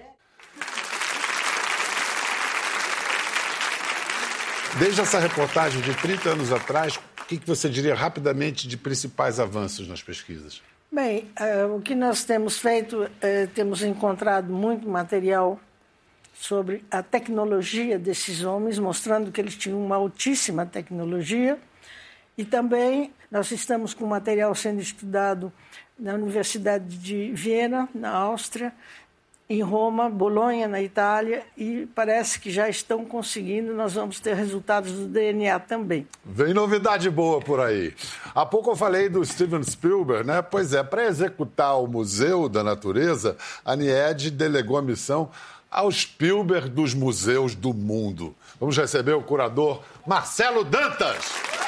Desde 4.77 5.01
essa 5.01 5.19
reportagem 5.19 5.81
de 5.81 5.93
30 5.95 6.29
anos 6.29 6.51
atrás, 6.51 6.97
que, 7.31 7.37
que 7.37 7.47
você 7.47 7.69
diria 7.69 7.95
rapidamente 7.95 8.67
de 8.67 8.75
principais 8.75 9.39
avanços 9.39 9.87
nas 9.87 10.03
pesquisas? 10.03 10.61
Bem, 10.91 11.31
uh, 11.39 11.77
o 11.77 11.81
que 11.81 11.95
nós 11.95 12.25
temos 12.25 12.57
feito, 12.57 13.03
uh, 13.03 13.09
temos 13.55 13.81
encontrado 13.81 14.51
muito 14.51 14.89
material 14.89 15.57
sobre 16.33 16.83
a 16.91 17.01
tecnologia 17.01 17.97
desses 17.97 18.43
homens, 18.43 18.77
mostrando 18.77 19.31
que 19.31 19.39
eles 19.39 19.55
tinham 19.55 19.81
uma 19.81 19.95
altíssima 19.95 20.65
tecnologia. 20.65 21.57
E 22.37 22.43
também 22.43 23.13
nós 23.29 23.49
estamos 23.51 23.93
com 23.93 24.05
material 24.05 24.53
sendo 24.53 24.81
estudado 24.81 25.53
na 25.97 26.15
Universidade 26.15 26.97
de 26.97 27.31
Viena, 27.31 27.87
na 27.95 28.09
Áustria, 28.09 28.73
em 29.51 29.61
Roma, 29.61 30.09
Bolonha, 30.09 30.65
na 30.65 30.81
Itália, 30.81 31.43
e 31.57 31.85
parece 31.93 32.39
que 32.39 32.49
já 32.49 32.69
estão 32.69 33.03
conseguindo. 33.03 33.73
Nós 33.73 33.93
vamos 33.93 34.17
ter 34.21 34.33
resultados 34.33 34.93
do 34.93 35.07
DNA 35.07 35.59
também. 35.59 36.07
Vem 36.23 36.53
novidade 36.53 37.09
boa 37.09 37.41
por 37.41 37.59
aí. 37.59 37.93
Há 38.33 38.45
pouco 38.45 38.71
eu 38.71 38.75
falei 38.77 39.09
do 39.09 39.25
Steven 39.25 39.61
Spielberg, 39.61 40.25
né? 40.25 40.41
Pois 40.41 40.73
é, 40.73 40.81
para 40.81 41.05
executar 41.05 41.77
o 41.81 41.85
Museu 41.85 42.47
da 42.47 42.63
Natureza, 42.63 43.35
a 43.65 43.75
NIED 43.75 44.31
delegou 44.31 44.77
a 44.77 44.81
missão 44.81 45.29
ao 45.69 45.91
Spielberg 45.91 46.69
dos 46.69 46.93
museus 46.93 47.53
do 47.53 47.73
mundo. 47.73 48.33
Vamos 48.57 48.77
receber 48.77 49.13
o 49.13 49.21
curador 49.21 49.81
Marcelo 50.07 50.63
Dantas. 50.63 51.60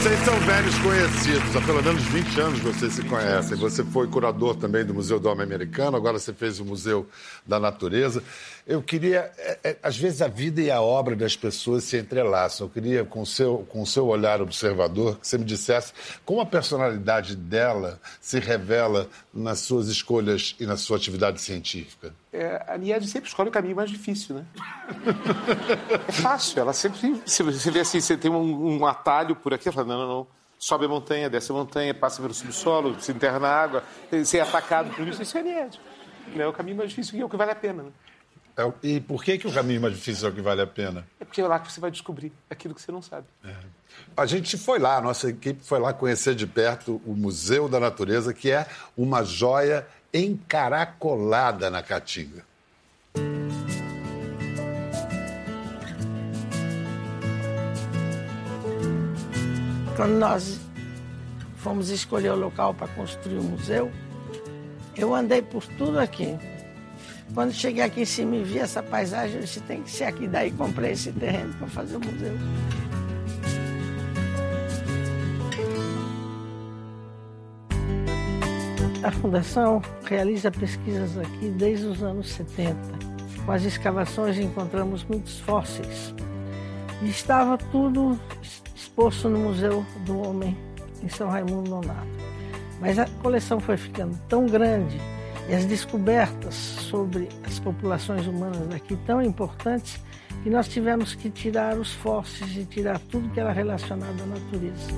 Vocês 0.00 0.18
são 0.20 0.34
velhos 0.40 0.78
conhecidos, 0.78 1.56
há 1.56 1.60
pelo 1.60 1.82
menos 1.82 2.02
20 2.04 2.40
anos 2.40 2.58
vocês 2.60 2.94
se 2.94 3.02
conhecem. 3.04 3.54
Você 3.58 3.84
foi 3.84 4.08
curador 4.08 4.56
também 4.56 4.82
do 4.82 4.94
Museu 4.94 5.20
do 5.20 5.28
Homem 5.28 5.44
Americano, 5.44 5.94
agora 5.94 6.18
você 6.18 6.32
fez 6.32 6.58
o 6.58 6.64
Museu 6.64 7.06
da 7.46 7.60
Natureza. 7.60 8.22
Eu 8.66 8.82
queria, 8.82 9.30
é, 9.36 9.58
é, 9.62 9.76
às 9.82 9.98
vezes 9.98 10.22
a 10.22 10.26
vida 10.26 10.62
e 10.62 10.70
a 10.70 10.80
obra 10.80 11.14
das 11.14 11.36
pessoas 11.36 11.84
se 11.84 11.98
entrelaçam. 11.98 12.66
Eu 12.66 12.70
queria, 12.70 13.04
com 13.04 13.26
seu, 13.26 13.68
o 13.74 13.84
seu 13.84 14.06
olhar 14.06 14.40
observador, 14.40 15.18
que 15.18 15.28
você 15.28 15.36
me 15.36 15.44
dissesse 15.44 15.92
como 16.24 16.40
a 16.40 16.46
personalidade 16.46 17.36
dela 17.36 18.00
se 18.22 18.40
revela 18.40 19.06
nas 19.32 19.60
suas 19.60 19.88
escolhas 19.88 20.56
e 20.58 20.66
na 20.66 20.76
sua 20.76 20.96
atividade 20.96 21.40
científica. 21.40 22.12
É, 22.32 22.64
a 22.66 22.76
Nied 22.76 23.06
sempre 23.06 23.28
escolhe 23.28 23.48
o 23.48 23.52
caminho 23.52 23.76
mais 23.76 23.90
difícil, 23.90 24.34
né? 24.34 24.44
é 26.08 26.12
fácil, 26.12 26.60
ela 26.60 26.72
sempre. 26.72 27.22
Se 27.24 27.42
você 27.42 27.70
vê 27.70 27.80
assim, 27.80 28.00
você 28.00 28.16
tem 28.16 28.30
um, 28.30 28.78
um 28.78 28.86
atalho 28.86 29.36
por 29.36 29.54
aqui, 29.54 29.68
ela 29.68 29.74
fala, 29.74 29.86
não, 29.86 29.98
não, 29.98 30.08
não. 30.08 30.26
Sobe 30.58 30.84
a 30.84 30.88
montanha, 30.88 31.30
desce 31.30 31.50
a 31.50 31.54
montanha, 31.54 31.94
passa 31.94 32.20
pelo 32.20 32.34
subsolo, 32.34 33.00
se 33.00 33.12
enterra 33.12 33.38
na 33.38 33.48
água, 33.48 33.84
ser 34.24 34.40
atacado 34.40 34.90
por 34.94 35.06
isso, 35.08 35.22
isso 35.22 35.38
é 35.38 35.42
Nied. 35.42 35.80
É 36.36 36.46
o 36.46 36.52
caminho 36.52 36.76
mais 36.76 36.90
difícil 36.90 37.18
e 37.18 37.22
é 37.22 37.24
o 37.24 37.28
que 37.28 37.36
vale 37.36 37.52
a 37.52 37.56
pena. 37.56 37.84
Né? 37.84 37.90
É, 38.56 38.72
e 38.82 39.00
por 39.00 39.22
que, 39.22 39.38
que 39.38 39.46
o 39.46 39.52
caminho 39.52 39.80
mais 39.80 39.94
difícil 39.94 40.28
é 40.28 40.30
o 40.30 40.34
que 40.34 40.40
vale 40.40 40.60
a 40.60 40.66
pena? 40.66 41.06
É 41.18 41.24
porque 41.24 41.40
é 41.40 41.46
lá 41.46 41.58
que 41.58 41.72
você 41.72 41.80
vai 41.80 41.90
descobrir 41.90 42.32
aquilo 42.48 42.74
que 42.74 42.82
você 42.82 42.92
não 42.92 43.02
sabe. 43.02 43.26
É. 43.44 43.54
A 44.16 44.26
gente 44.26 44.56
foi 44.58 44.78
lá, 44.78 44.96
a 44.96 45.00
nossa 45.00 45.30
equipe 45.30 45.64
foi 45.64 45.78
lá 45.78 45.92
conhecer 45.92 46.34
de 46.34 46.46
perto 46.46 47.00
o 47.06 47.14
Museu 47.14 47.68
da 47.68 47.80
Natureza, 47.80 48.34
que 48.34 48.50
é 48.50 48.66
uma 48.96 49.24
joia 49.24 49.86
encaracolada 50.12 51.70
na 51.70 51.82
Caatinga. 51.82 52.44
Quando 59.96 60.14
nós 60.18 60.58
fomos 61.56 61.90
escolher 61.90 62.30
o 62.30 62.36
local 62.36 62.72
para 62.72 62.88
construir 62.88 63.36
o 63.36 63.42
museu, 63.42 63.92
eu 64.96 65.14
andei 65.14 65.42
por 65.42 65.64
tudo 65.66 65.98
aqui. 65.98 66.38
Quando 67.34 67.52
cheguei 67.52 67.84
aqui 67.84 68.02
em 68.02 68.04
cima 68.04 68.36
e 68.36 68.42
vi 68.42 68.58
essa 68.58 68.82
paisagem, 68.82 69.36
eu 69.36 69.42
disse, 69.42 69.60
tem 69.60 69.82
que 69.82 69.90
ser 69.90 70.04
aqui. 70.04 70.26
Daí 70.26 70.50
comprei 70.50 70.92
esse 70.92 71.12
terreno 71.12 71.54
para 71.54 71.68
fazer 71.68 71.96
o 71.96 72.00
museu. 72.00 72.36
A 79.02 79.10
Fundação 79.12 79.80
realiza 80.04 80.50
pesquisas 80.50 81.16
aqui 81.16 81.48
desde 81.50 81.86
os 81.86 82.02
anos 82.02 82.30
70. 82.32 82.76
Com 83.46 83.52
as 83.52 83.62
escavações 83.62 84.38
encontramos 84.38 85.04
muitos 85.04 85.38
fósseis. 85.40 86.14
E 87.00 87.08
estava 87.08 87.56
tudo 87.56 88.18
exposto 88.74 89.28
no 89.28 89.38
Museu 89.38 89.86
do 90.04 90.20
Homem, 90.20 90.56
em 91.02 91.08
São 91.08 91.30
Raimundo 91.30 91.70
Nonato. 91.70 92.06
Mas 92.78 92.98
a 92.98 93.06
coleção 93.22 93.58
foi 93.58 93.76
ficando 93.76 94.18
tão 94.28 94.46
grande 94.46 95.00
e 95.50 95.54
as 95.54 95.64
descobertas 95.64 96.54
sobre 96.54 97.28
as 97.42 97.58
populações 97.58 98.24
humanas 98.24 98.72
aqui 98.72 98.96
tão 99.04 99.20
importantes 99.20 100.00
que 100.44 100.48
nós 100.48 100.68
tivemos 100.68 101.12
que 101.16 101.28
tirar 101.28 101.76
os 101.76 101.92
fósseis 101.92 102.56
e 102.56 102.64
tirar 102.64 103.00
tudo 103.10 103.28
que 103.30 103.40
era 103.40 103.50
relacionado 103.50 104.22
à 104.22 104.26
natureza. 104.26 104.92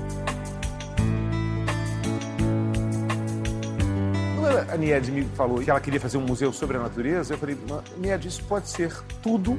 Quando 4.39 4.71
a 4.71 4.77
Nied 4.77 5.11
me 5.11 5.23
falou 5.35 5.59
que 5.59 5.71
ela 5.71 5.81
queria 5.81 5.99
fazer 5.99 6.19
um 6.19 6.25
museu 6.25 6.53
sobre 6.53 6.77
a 6.77 6.81
natureza, 6.81 7.33
eu 7.33 7.37
falei, 7.39 7.57
Nied, 7.97 8.27
isso 8.27 8.43
pode 8.43 8.69
ser 8.69 8.93
tudo 9.23 9.57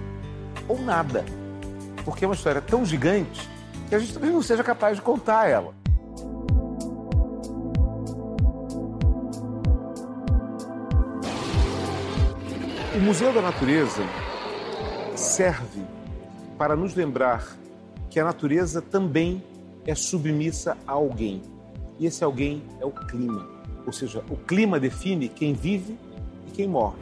ou 0.69 0.81
nada. 0.81 1.25
Porque 2.05 2.25
é 2.25 2.29
uma 2.29 2.37
história 2.37 2.63
tão 2.63 2.87
gigante 2.87 3.51
que 3.89 3.97
a 3.97 3.99
gente 3.99 4.13
talvez 4.13 4.33
não 4.33 4.43
seja 4.43 4.63
capaz 4.63 4.95
de 4.97 5.03
contar 5.03 5.49
ela. 5.49 5.75
O 12.95 13.01
Museu 13.01 13.33
da 13.33 13.43
Natureza 13.43 14.05
serve 15.17 15.83
para 16.57 16.77
nos 16.77 16.95
lembrar 16.95 17.45
que 18.09 18.21
a 18.21 18.25
natureza 18.25 18.81
também 18.81 19.43
é 19.85 19.97
submissa 19.97 20.79
a 20.87 20.93
alguém. 20.93 21.43
E 21.99 22.07
esse 22.07 22.23
alguém 22.23 22.63
é 22.81 22.87
o 22.87 22.93
clima. 22.93 23.49
Ou 23.85 23.93
seja, 23.93 24.23
o 24.31 24.37
clima 24.37 24.79
define 24.79 25.29
quem 25.29 25.55
vive 25.55 25.99
e 26.47 26.53
quem 26.53 26.69
morre. 26.69 26.97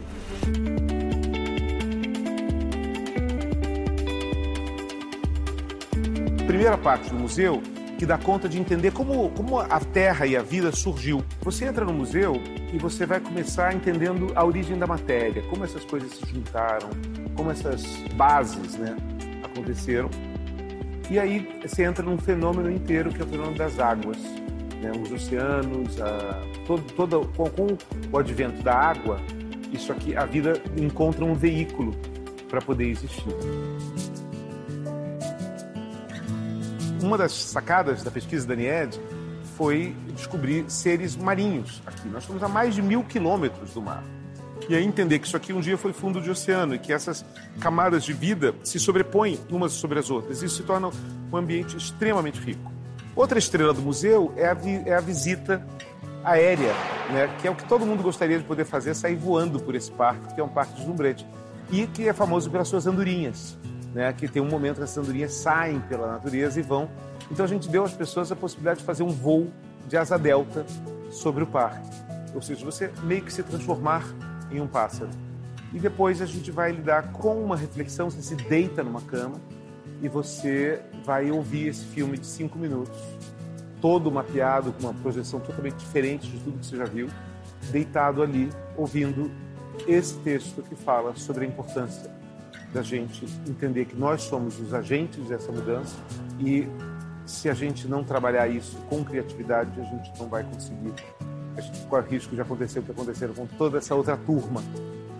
Primeira 6.46 6.78
parte 6.78 7.10
do 7.10 7.16
museu 7.16 7.62
que 8.02 8.06
dá 8.06 8.18
conta 8.18 8.48
de 8.48 8.58
entender 8.58 8.90
como, 8.90 9.30
como 9.30 9.60
a 9.60 9.78
Terra 9.78 10.26
e 10.26 10.36
a 10.36 10.42
vida 10.42 10.72
surgiu. 10.72 11.22
Você 11.40 11.66
entra 11.66 11.84
no 11.84 11.92
museu 11.92 12.34
e 12.72 12.76
você 12.76 13.06
vai 13.06 13.20
começar 13.20 13.72
entendendo 13.72 14.32
a 14.34 14.44
origem 14.44 14.76
da 14.76 14.88
matéria, 14.88 15.40
como 15.42 15.62
essas 15.62 15.84
coisas 15.84 16.10
se 16.10 16.26
juntaram, 16.26 16.90
como 17.36 17.52
essas 17.52 17.84
bases 18.16 18.76
né, 18.76 18.96
aconteceram. 19.44 20.10
E 21.08 21.16
aí 21.16 21.48
você 21.64 21.84
entra 21.84 22.04
num 22.04 22.18
fenômeno 22.18 22.72
inteiro 22.72 23.12
que 23.12 23.22
é 23.22 23.24
o 23.24 23.28
fenômeno 23.28 23.56
das 23.56 23.78
águas 23.78 24.18
né, 24.82 24.90
os 25.00 25.12
oceanos, 25.12 26.00
a, 26.00 26.42
todo, 26.66 26.82
todo, 26.94 27.32
com, 27.36 27.48
com 27.50 27.68
o 28.10 28.18
advento 28.18 28.64
da 28.64 28.74
água, 28.74 29.20
isso 29.72 29.92
aqui, 29.92 30.16
a 30.16 30.26
vida 30.26 30.54
encontra 30.76 31.24
um 31.24 31.34
veículo 31.34 31.94
para 32.48 32.60
poder 32.60 32.88
existir. 32.88 33.32
Uma 37.02 37.18
das 37.18 37.32
sacadas 37.32 38.04
da 38.04 38.10
pesquisa 38.10 38.46
da 38.46 38.54
NIED 38.54 39.00
foi 39.56 39.94
descobrir 40.14 40.64
seres 40.68 41.16
marinhos 41.16 41.82
aqui. 41.84 42.08
Nós 42.08 42.22
estamos 42.22 42.42
a 42.42 42.48
mais 42.48 42.74
de 42.76 42.80
mil 42.80 43.02
quilômetros 43.02 43.74
do 43.74 43.82
mar. 43.82 44.04
E 44.68 44.74
aí 44.76 44.84
entender 44.84 45.18
que 45.18 45.26
isso 45.26 45.36
aqui 45.36 45.52
um 45.52 45.60
dia 45.60 45.76
foi 45.76 45.92
fundo 45.92 46.20
de 46.20 46.30
oceano 46.30 46.76
e 46.76 46.78
que 46.78 46.92
essas 46.92 47.24
camadas 47.58 48.04
de 48.04 48.12
vida 48.12 48.54
se 48.62 48.78
sobrepõem 48.78 49.38
umas 49.50 49.72
sobre 49.72 49.98
as 49.98 50.10
outras. 50.10 50.42
Isso 50.42 50.56
se 50.58 50.62
torna 50.62 50.90
um 51.32 51.36
ambiente 51.36 51.76
extremamente 51.76 52.40
rico. 52.40 52.70
Outra 53.16 53.38
estrela 53.38 53.74
do 53.74 53.82
museu 53.82 54.32
é 54.36 54.46
a, 54.46 54.56
é 54.86 54.94
a 54.94 55.00
visita 55.00 55.66
aérea, 56.24 56.72
né? 57.10 57.28
que 57.40 57.48
é 57.48 57.50
o 57.50 57.54
que 57.56 57.64
todo 57.64 57.84
mundo 57.84 58.02
gostaria 58.02 58.38
de 58.38 58.44
poder 58.44 58.64
fazer, 58.64 58.94
sair 58.94 59.16
voando 59.16 59.58
por 59.58 59.74
esse 59.74 59.90
parque, 59.90 60.34
que 60.34 60.40
é 60.40 60.44
um 60.44 60.48
parque 60.48 60.74
deslumbrante. 60.74 61.26
E 61.70 61.86
que 61.86 62.08
é 62.08 62.12
famoso 62.12 62.48
pelas 62.48 62.68
suas 62.68 62.86
andorinhas, 62.86 63.58
né? 63.94 64.12
que 64.12 64.28
tem 64.28 64.42
um 64.42 64.48
momento 64.48 64.76
que 64.76 64.84
as 64.84 64.96
andorinhas 64.96 65.34
saem 65.34 65.80
pela 65.80 66.06
natureza 66.06 66.58
e 66.58 66.62
vão. 66.62 66.88
Então 67.30 67.44
a 67.44 67.48
gente 67.48 67.68
deu 67.68 67.84
às 67.84 67.92
pessoas 67.92 68.32
a 68.32 68.36
possibilidade 68.36 68.80
de 68.80 68.84
fazer 68.84 69.02
um 69.02 69.10
voo 69.10 69.48
de 69.88 69.96
asa 69.96 70.18
delta 70.18 70.64
sobre 71.10 71.44
o 71.44 71.46
parque. 71.46 71.88
Ou 72.34 72.40
seja, 72.40 72.64
você 72.64 72.90
meio 73.02 73.22
que 73.22 73.32
se 73.32 73.42
transformar 73.42 74.04
em 74.50 74.60
um 74.60 74.66
pássaro. 74.66 75.10
E 75.72 75.78
depois 75.78 76.20
a 76.20 76.26
gente 76.26 76.50
vai 76.50 76.72
lidar 76.72 77.12
com 77.12 77.42
uma 77.42 77.56
reflexão, 77.56 78.10
você 78.10 78.22
se 78.22 78.34
deita 78.34 78.82
numa 78.82 79.00
cama 79.00 79.40
e 80.02 80.08
você 80.08 80.80
vai 81.04 81.30
ouvir 81.30 81.68
esse 81.68 81.84
filme 81.84 82.18
de 82.18 82.26
cinco 82.26 82.58
minutos, 82.58 82.98
todo 83.80 84.10
mapeado, 84.10 84.72
com 84.72 84.88
uma 84.88 84.94
projeção 84.94 85.40
totalmente 85.40 85.76
diferente 85.76 86.28
de 86.28 86.38
tudo 86.40 86.58
que 86.58 86.66
você 86.66 86.76
já 86.76 86.84
viu, 86.84 87.08
deitado 87.70 88.22
ali, 88.22 88.50
ouvindo 88.76 89.30
esse 89.86 90.14
texto 90.18 90.62
que 90.62 90.74
fala 90.74 91.14
sobre 91.16 91.44
a 91.44 91.48
importância 91.48 92.10
da 92.72 92.82
gente 92.82 93.26
entender 93.46 93.84
que 93.84 93.96
nós 93.96 94.22
somos 94.22 94.58
os 94.58 94.72
agentes 94.72 95.28
dessa 95.28 95.52
mudança 95.52 95.96
e 96.40 96.66
se 97.26 97.48
a 97.48 97.54
gente 97.54 97.86
não 97.86 98.02
trabalhar 98.02 98.48
isso 98.48 98.76
com 98.88 99.04
criatividade, 99.04 99.80
a 99.80 99.84
gente 99.84 100.12
não 100.18 100.28
vai 100.28 100.42
conseguir. 100.42 100.92
A 101.56 101.60
gente 101.60 101.80
corre 101.86 102.08
risco 102.08 102.34
de 102.34 102.40
acontecer 102.40 102.78
o 102.78 102.82
que 102.82 102.90
aconteceu 102.90 103.28
com 103.34 103.46
toda 103.46 103.78
essa 103.78 103.94
outra 103.94 104.16
turma 104.16 104.62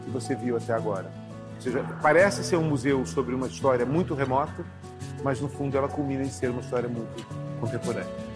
que 0.05 0.11
você 0.11 0.35
viu 0.35 0.57
até 0.57 0.73
agora. 0.73 1.13
Ou 1.57 1.61
seja, 1.61 1.85
parece 2.01 2.43
ser 2.43 2.57
um 2.57 2.65
museu 2.65 3.05
sobre 3.07 3.35
uma 3.35 3.47
história 3.47 3.87
muito 3.87 4.15
remota, 4.15 4.65
mas 5.23 5.41
no 5.41 5.49
fundo 5.49 5.77
ela 5.77 5.89
culmina 5.89 6.23
em 6.23 6.31
ser 6.31 6.51
uma 6.51 6.61
história 6.61 6.89
muito 6.89 7.25
contemporânea. 7.61 8.33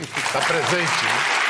Está 0.00 0.40
presente, 0.40 1.04
né? 1.04 1.45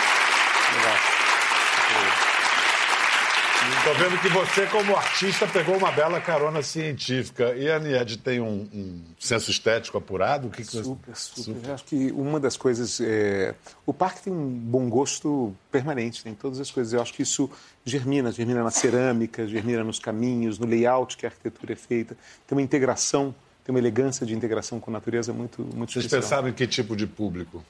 Estou 3.87 4.03
vendo 4.03 4.20
que 4.20 4.29
você, 4.31 4.66
como 4.66 4.96
artista, 4.96 5.46
pegou 5.46 5.77
uma 5.77 5.92
bela 5.92 6.20
carona 6.20 6.61
científica. 6.61 7.55
E 7.55 7.70
a 7.70 7.79
Nied 7.79 8.18
tem 8.18 8.40
um, 8.40 8.68
um, 8.75 9.01
senso 9.16 9.49
estético 9.49 9.96
apurado? 9.96 10.49
O 10.49 10.51
que, 10.51 10.64
que 10.64 10.72
super, 10.72 11.14
você... 11.14 11.31
super, 11.37 11.55
super. 11.55 11.70
Acho 11.70 11.85
que 11.85 12.11
uma 12.11 12.40
das 12.40 12.57
coisas. 12.57 13.01
É... 13.01 13.55
O 13.87 13.94
parque 13.94 14.22
tem 14.22 14.33
um 14.33 14.49
bom 14.49 14.90
gosto 14.90 15.55
permanente, 15.70 16.25
tem 16.25 16.35
todas 16.35 16.59
as 16.59 16.68
coisas. 16.68 16.94
Eu 16.94 17.01
acho 17.01 17.14
que 17.14 17.22
isso 17.22 17.49
germina, 17.85 18.33
germina 18.33 18.64
na 18.64 18.72
cerâmica, 18.72 19.46
germina 19.46 19.85
nos 19.85 20.01
caminhos, 20.01 20.59
no 20.59 20.66
layout 20.66 21.16
que 21.16 21.25
a 21.25 21.29
arquitetura 21.29 21.75
é 21.75 21.77
feita. 21.77 22.16
Tem 22.44 22.59
uma 22.59 22.62
integração, 22.62 23.33
tem 23.64 23.72
uma 23.72 23.79
elegância 23.79 24.27
de 24.27 24.35
integração 24.35 24.81
com 24.81 24.90
a 24.90 24.94
natureza 24.94 25.33
muito, 25.33 25.62
muito 25.62 25.92
Vocês 25.92 26.07
especial. 26.07 26.22
pensaram 26.22 26.49
em 26.49 26.53
que 26.53 26.66
tipo 26.66 26.96
de 26.96 27.07
público? 27.07 27.64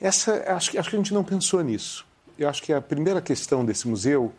Essa, 0.00 0.42
acho, 0.56 0.78
acho 0.78 0.88
que 0.88 0.96
a 0.96 0.98
gente 0.98 1.12
não 1.12 1.22
pensou 1.22 1.62
nisso. 1.62 2.06
Eu 2.38 2.48
acho 2.48 2.62
que 2.62 2.72
a 2.72 2.80
primeira 2.80 3.20
questão 3.20 3.62
desse 3.62 3.86
museu 3.86 4.32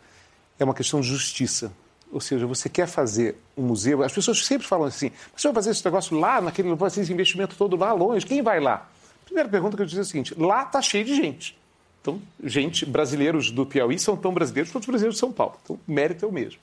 é 0.58 0.64
uma 0.64 0.74
questão 0.74 1.00
de 1.00 1.08
justiça. 1.08 1.72
Ou 2.12 2.20
seja, 2.20 2.46
você 2.46 2.68
quer 2.68 2.86
fazer 2.86 3.36
um 3.56 3.62
museu. 3.62 4.02
As 4.02 4.12
pessoas 4.12 4.44
sempre 4.44 4.66
falam 4.66 4.86
assim: 4.86 5.10
mas 5.32 5.42
você 5.42 5.48
vai 5.48 5.54
fazer 5.54 5.70
esse 5.70 5.84
negócio 5.84 6.18
lá, 6.18 6.40
naquele, 6.40 6.68
vai 6.68 6.78
fazer 6.90 7.02
esse 7.02 7.12
investimento 7.12 7.56
todo 7.56 7.76
lá 7.76 7.92
longe? 7.92 8.24
Quem 8.24 8.42
vai 8.42 8.60
lá? 8.60 8.88
Primeira 9.24 9.48
pergunta 9.48 9.76
que 9.76 9.82
eu 9.82 9.86
dizer 9.86 10.00
é 10.00 10.02
a 10.02 10.04
seguinte: 10.04 10.34
lá 10.38 10.62
está 10.62 10.80
cheio 10.80 11.04
de 11.04 11.14
gente. 11.14 11.58
Então, 12.00 12.22
gente, 12.44 12.86
brasileiros 12.86 13.50
do 13.50 13.66
Piauí 13.66 13.98
são 13.98 14.16
tão 14.16 14.32
brasileiros 14.32 14.70
quanto 14.70 14.84
os 14.84 14.86
brasileiros 14.86 15.16
de 15.16 15.20
São 15.20 15.32
Paulo. 15.32 15.56
Então, 15.62 15.78
o 15.86 15.92
mérito 15.92 16.24
é 16.24 16.28
o 16.28 16.32
mesmo. 16.32 16.60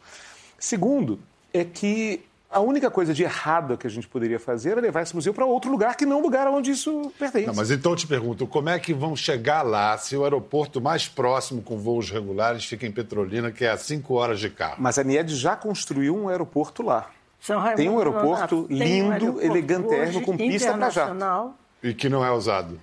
Segundo, 0.58 1.20
é 1.54 1.66
que 1.66 2.22
a 2.54 2.60
única 2.60 2.90
coisa 2.92 3.14
de 3.14 3.24
errada 3.24 3.76
que 3.76 3.88
a 3.88 3.90
gente 3.90 4.08
poderia 4.08 4.40
fazer 4.40 4.72
era 4.72 4.82
levar 4.82 5.02
esse 5.02 5.16
museu 5.16 5.34
para 5.34 5.46
outro 5.46 5.72
lugar 5.72 5.96
que 5.96 6.06
não 6.06 6.20
o 6.20 6.22
lugar 6.22 6.48
onde 6.48 6.72
isso 6.72 7.12
pertence. 7.18 7.48
Não, 7.48 7.56
mas 7.56 7.72
então 7.72 7.92
eu 7.92 7.96
te 7.96 8.08
pergunto, 8.08 8.46
como 8.46 8.70
é 8.70 8.80
que 8.80 8.94
vão 8.94 9.16
chegar 9.16 9.64
lá 9.64 9.98
se 9.98 10.16
o 10.16 10.24
aeroporto 10.24 10.80
mais 10.80 11.08
próximo 11.08 11.62
com 11.62 11.78
voos 11.78 12.10
regulares 12.10 12.66
fica 12.66 12.86
em 12.86 12.92
Petrolina, 12.92 13.52
que 13.52 13.66
é 13.66 13.72
a 13.72 13.78
cinco 13.78 14.14
horas 14.16 14.40
de 14.40 14.50
carro? 14.50 14.76
Mas 14.78 14.98
a 15.00 15.04
NIED 15.04 15.36
já 15.36 15.56
construiu 15.56 16.16
um 16.16 16.30
aeroporto 16.30 16.84
lá. 16.84 17.10
São 17.40 17.60
Raimundo 17.60 17.78
tem 17.78 17.90
um 17.90 17.98
aeroporto 17.98 18.64
tem 18.64 18.78
um 18.78 18.80
lindo, 18.80 19.14
aeroporto 19.14 19.46
elegantérrimo, 19.46 20.22
com 20.22 20.38
pista 20.38 20.74
para 20.74 20.90
jato. 20.90 21.12
internacional, 21.12 21.58
E 21.82 21.94
que 21.94 22.08
não 22.08 22.24
é 22.24 22.32
usado? 22.32 22.80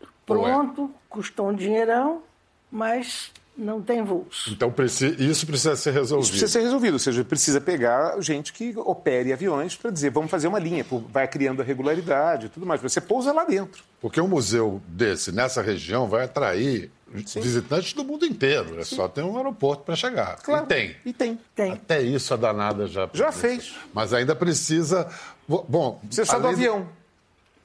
É? 0.00 0.06
Pronto, 0.24 0.90
custou 1.08 1.48
um 1.48 1.54
dinheirão, 1.54 2.22
mas 2.70 3.30
não 3.58 3.82
tem 3.82 4.04
voos. 4.04 4.48
Então 4.52 4.72
isso 5.18 5.44
precisa 5.44 5.74
ser 5.74 5.92
resolvido. 5.92 6.22
Isso 6.22 6.32
precisa 6.32 6.52
ser 6.52 6.60
resolvido, 6.60 6.92
ou 6.92 6.98
seja, 7.00 7.24
precisa 7.24 7.60
pegar 7.60 8.18
gente 8.20 8.52
que 8.52 8.72
opere 8.76 9.32
aviões 9.32 9.74
para 9.74 9.90
dizer, 9.90 10.10
vamos 10.10 10.30
fazer 10.30 10.46
uma 10.46 10.60
linha, 10.60 10.86
vai 11.10 11.26
criando 11.26 11.60
a 11.60 11.64
regularidade 11.64 12.46
e 12.46 12.48
tudo 12.48 12.64
mais. 12.64 12.80
Você 12.80 13.00
pousa 13.00 13.32
lá 13.32 13.44
dentro. 13.44 13.82
Porque 14.00 14.20
um 14.20 14.28
museu 14.28 14.80
desse, 14.86 15.32
nessa 15.32 15.60
região, 15.60 16.06
vai 16.08 16.24
atrair 16.24 16.90
visitantes 17.10 17.92
do 17.94 18.04
mundo 18.04 18.24
inteiro. 18.24 18.78
É 18.78 18.84
só 18.84 19.08
ter 19.08 19.22
um 19.22 19.36
aeroporto 19.36 19.82
para 19.82 19.96
chegar. 19.96 20.36
Claro. 20.42 20.64
E 20.64 20.68
tem. 20.68 20.96
E 21.04 21.12
tem. 21.12 21.38
Tem. 21.54 21.72
Até 21.72 22.00
isso 22.00 22.32
a 22.32 22.36
danada 22.36 22.86
já 22.86 23.08
Já 23.12 23.32
fez. 23.32 23.74
Mas 23.92 24.12
ainda 24.12 24.36
precisa. 24.36 25.08
Bom, 25.48 26.00
Precisa 26.04 26.26
só 26.26 26.38
do 26.38 26.48
avião. 26.48 26.86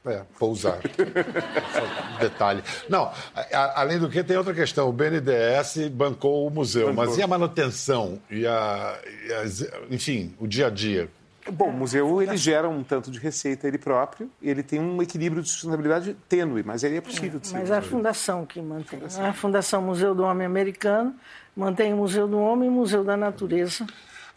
É, 0.05 0.21
pousar. 0.37 0.79
Só 0.81 0.81
um 2.15 2.19
detalhe. 2.19 2.61
Não, 2.89 3.03
a- 3.35 3.41
a- 3.57 3.81
além 3.81 3.99
do 3.99 4.09
que, 4.09 4.21
tem 4.23 4.35
outra 4.35 4.53
questão. 4.53 4.89
O 4.89 4.91
BNDES 4.93 5.87
bancou 5.91 6.45
o 6.45 6.49
museu, 6.49 6.87
Bancou. 6.87 7.05
mas 7.05 7.17
e 7.17 7.21
a 7.23 7.27
manutenção? 7.27 8.19
E 8.29 8.45
a, 8.45 8.99
e 9.27 9.33
as- 9.33 9.65
enfim, 9.89 10.35
o 10.39 10.45
dia 10.47 10.67
a 10.67 10.69
dia? 10.69 11.09
Bom, 11.51 11.69
o 11.69 11.73
museu 11.73 12.21
ele 12.21 12.37
gera 12.37 12.69
um 12.69 12.83
tanto 12.83 13.11
de 13.11 13.19
receita 13.19 13.67
ele 13.67 13.77
próprio, 13.77 14.29
ele 14.41 14.63
tem 14.63 14.79
um 14.79 15.01
equilíbrio 15.01 15.43
de 15.43 15.49
sustentabilidade 15.49 16.15
tênue, 16.29 16.63
mas 16.63 16.83
ele 16.85 16.95
é 16.97 17.01
possível 17.01 17.37
de 17.39 17.47
ser. 17.47 17.57
Mas 17.57 17.69
é 17.69 17.77
a 17.77 17.81
fundação 17.81 18.45
que 18.45 18.61
mantém. 18.61 19.01
A 19.21 19.33
Fundação 19.33 19.81
Museu 19.81 20.15
do 20.15 20.23
Homem 20.23 20.45
Americano 20.47 21.13
mantém 21.55 21.93
o 21.93 21.97
Museu 21.97 22.29
do 22.29 22.39
Homem 22.39 22.67
e 22.67 22.71
o 22.71 22.73
Museu 22.73 23.03
da 23.03 23.17
Natureza. 23.17 23.85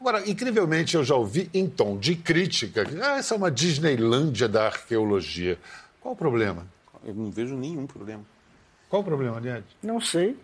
Agora, 0.01 0.29
incrivelmente, 0.29 0.95
eu 0.95 1.03
já 1.03 1.15
ouvi 1.15 1.51
em 1.55 1.69
tom 1.69 1.97
de 1.97 2.15
crítica 2.15 2.85
que 2.85 3.01
ah, 3.01 3.17
essa 3.17 3.35
é 3.35 3.37
uma 3.37 3.51
Disneylândia 3.51 4.47
da 4.49 4.67
arqueologia. 4.67 5.59
Qual 6.01 6.15
o 6.15 6.17
problema? 6.17 6.67
Eu 7.05 7.15
não 7.15 7.31
vejo 7.31 7.57
nenhum 7.57 7.87
problema. 7.87 8.25
Qual 8.89 9.03
o 9.03 9.05
problema, 9.05 9.41
Nied? 9.41 9.65
Não 9.83 10.01
sei. 10.01 10.37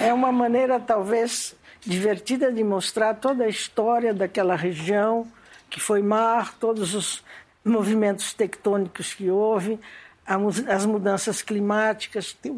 É 0.00 0.12
uma 0.12 0.30
maneira, 0.30 0.78
talvez, 0.78 1.54
divertida 1.80 2.52
de 2.52 2.62
mostrar 2.62 3.14
toda 3.14 3.44
a 3.44 3.48
história 3.48 4.14
daquela 4.14 4.54
região, 4.54 5.26
que 5.68 5.80
foi 5.80 6.02
mar, 6.02 6.54
todos 6.54 6.94
os 6.94 7.24
movimentos 7.64 8.32
tectônicos 8.32 9.12
que 9.12 9.30
houve, 9.30 9.78
as 10.68 10.86
mudanças 10.86 11.42
climáticas, 11.42 12.32
tem 12.32 12.52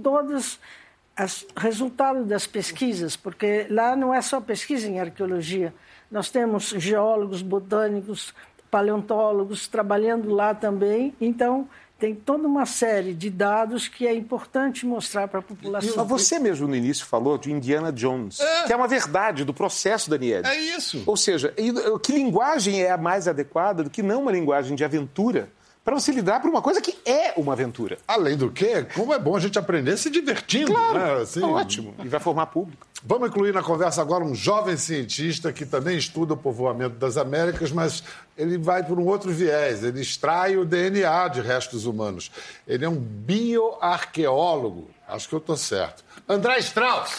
todos 1.16 1.42
os 1.42 1.46
resultados 1.56 2.26
das 2.26 2.46
pesquisas, 2.46 3.16
porque 3.16 3.66
lá 3.70 3.94
não 3.96 4.14
é 4.14 4.20
só 4.20 4.40
pesquisa 4.40 4.88
em 4.88 4.98
arqueologia. 5.00 5.74
Nós 6.10 6.30
temos 6.30 6.68
geólogos, 6.76 7.42
botânicos, 7.42 8.34
paleontólogos 8.70 9.68
trabalhando 9.68 10.30
lá 10.30 10.54
também. 10.54 11.14
Então, 11.20 11.68
tem 11.98 12.14
toda 12.14 12.48
uma 12.48 12.66
série 12.66 13.14
de 13.14 13.30
dados 13.30 13.86
que 13.86 14.06
é 14.06 14.14
importante 14.14 14.84
mostrar 14.84 15.28
para 15.28 15.38
a 15.38 15.42
população. 15.42 15.94
Mas 15.96 16.08
você 16.08 16.38
mesmo 16.38 16.66
no 16.66 16.74
início 16.74 17.06
falou 17.06 17.38
de 17.38 17.52
Indiana 17.52 17.92
Jones, 17.92 18.38
que 18.66 18.72
é 18.72 18.76
uma 18.76 18.88
verdade 18.88 19.44
do 19.44 19.54
processo 19.54 20.10
da 20.10 20.18
Nied. 20.18 20.46
É 20.46 20.56
isso. 20.56 21.02
Ou 21.06 21.16
seja, 21.16 21.54
que 22.02 22.12
linguagem 22.12 22.82
é 22.82 22.90
a 22.90 22.98
mais 22.98 23.28
adequada 23.28 23.84
do 23.84 23.90
que 23.90 24.02
não 24.02 24.22
uma 24.22 24.32
linguagem 24.32 24.74
de 24.74 24.84
aventura 24.84 25.48
para 25.84 25.94
você 25.94 26.12
lidar 26.12 26.40
para 26.40 26.48
uma 26.48 26.62
coisa 26.62 26.80
que 26.80 26.96
é 27.04 27.32
uma 27.36 27.52
aventura? 27.54 27.98
Além 28.06 28.36
do 28.36 28.50
que, 28.50 28.84
como 28.94 29.12
é 29.12 29.18
bom 29.18 29.34
a 29.36 29.40
gente 29.40 29.58
aprender 29.58 29.96
se 29.96 30.08
divertindo. 30.10 30.72
né? 30.72 31.22
Assim, 31.22 31.42
Ótimo. 31.42 31.94
E 32.04 32.08
vai 32.08 32.20
formar 32.20 32.46
público. 32.46 32.86
Vamos 33.04 33.28
incluir 33.30 33.52
na 33.52 33.64
conversa 33.64 34.00
agora 34.00 34.22
um 34.22 34.32
jovem 34.32 34.76
cientista 34.76 35.52
que 35.52 35.66
também 35.66 35.98
estuda 35.98 36.34
o 36.34 36.36
povoamento 36.36 36.94
das 36.96 37.16
Américas, 37.16 37.72
mas 37.72 38.04
ele 38.38 38.56
vai 38.56 38.84
por 38.84 38.96
um 39.00 39.04
outro 39.06 39.32
viés. 39.32 39.82
Ele 39.82 40.00
extrai 40.00 40.56
o 40.56 40.64
DNA 40.64 41.26
de 41.28 41.40
restos 41.40 41.84
humanos. 41.84 42.30
Ele 42.66 42.84
é 42.84 42.88
um 42.88 42.94
bioarqueólogo. 42.94 44.88
Acho 45.08 45.28
que 45.28 45.34
eu 45.34 45.40
estou 45.40 45.56
certo. 45.56 46.04
André 46.28 46.58
Strauss. 46.60 47.18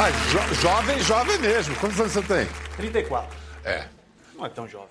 Ah, 0.00 0.10
jo- 0.30 0.54
jovem, 0.60 0.98
jovem 1.00 1.38
mesmo. 1.38 1.74
Quantos 1.76 1.98
anos 2.00 2.12
você 2.12 2.22
tem? 2.22 2.46
34. 2.76 3.36
É. 3.64 3.84
Não 4.36 4.46
é 4.46 4.48
tão 4.48 4.66
jovem. 4.68 4.88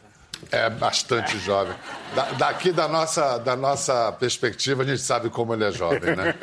É 0.52 0.69
bastante 0.69 1.38
jovem. 1.39 1.76
Da- 2.15 2.32
daqui 2.34 2.71
da 2.71 2.88
nossa, 2.88 3.38
da 3.38 3.56
nossa 3.56 4.12
perspectiva, 4.13 4.84
a 4.84 4.86
gente 4.86 5.02
sabe 5.02 5.30
como 5.30 5.54
ele 5.54 5.63
é 5.65 5.71
jovem, 5.71 6.15
né? 6.15 6.36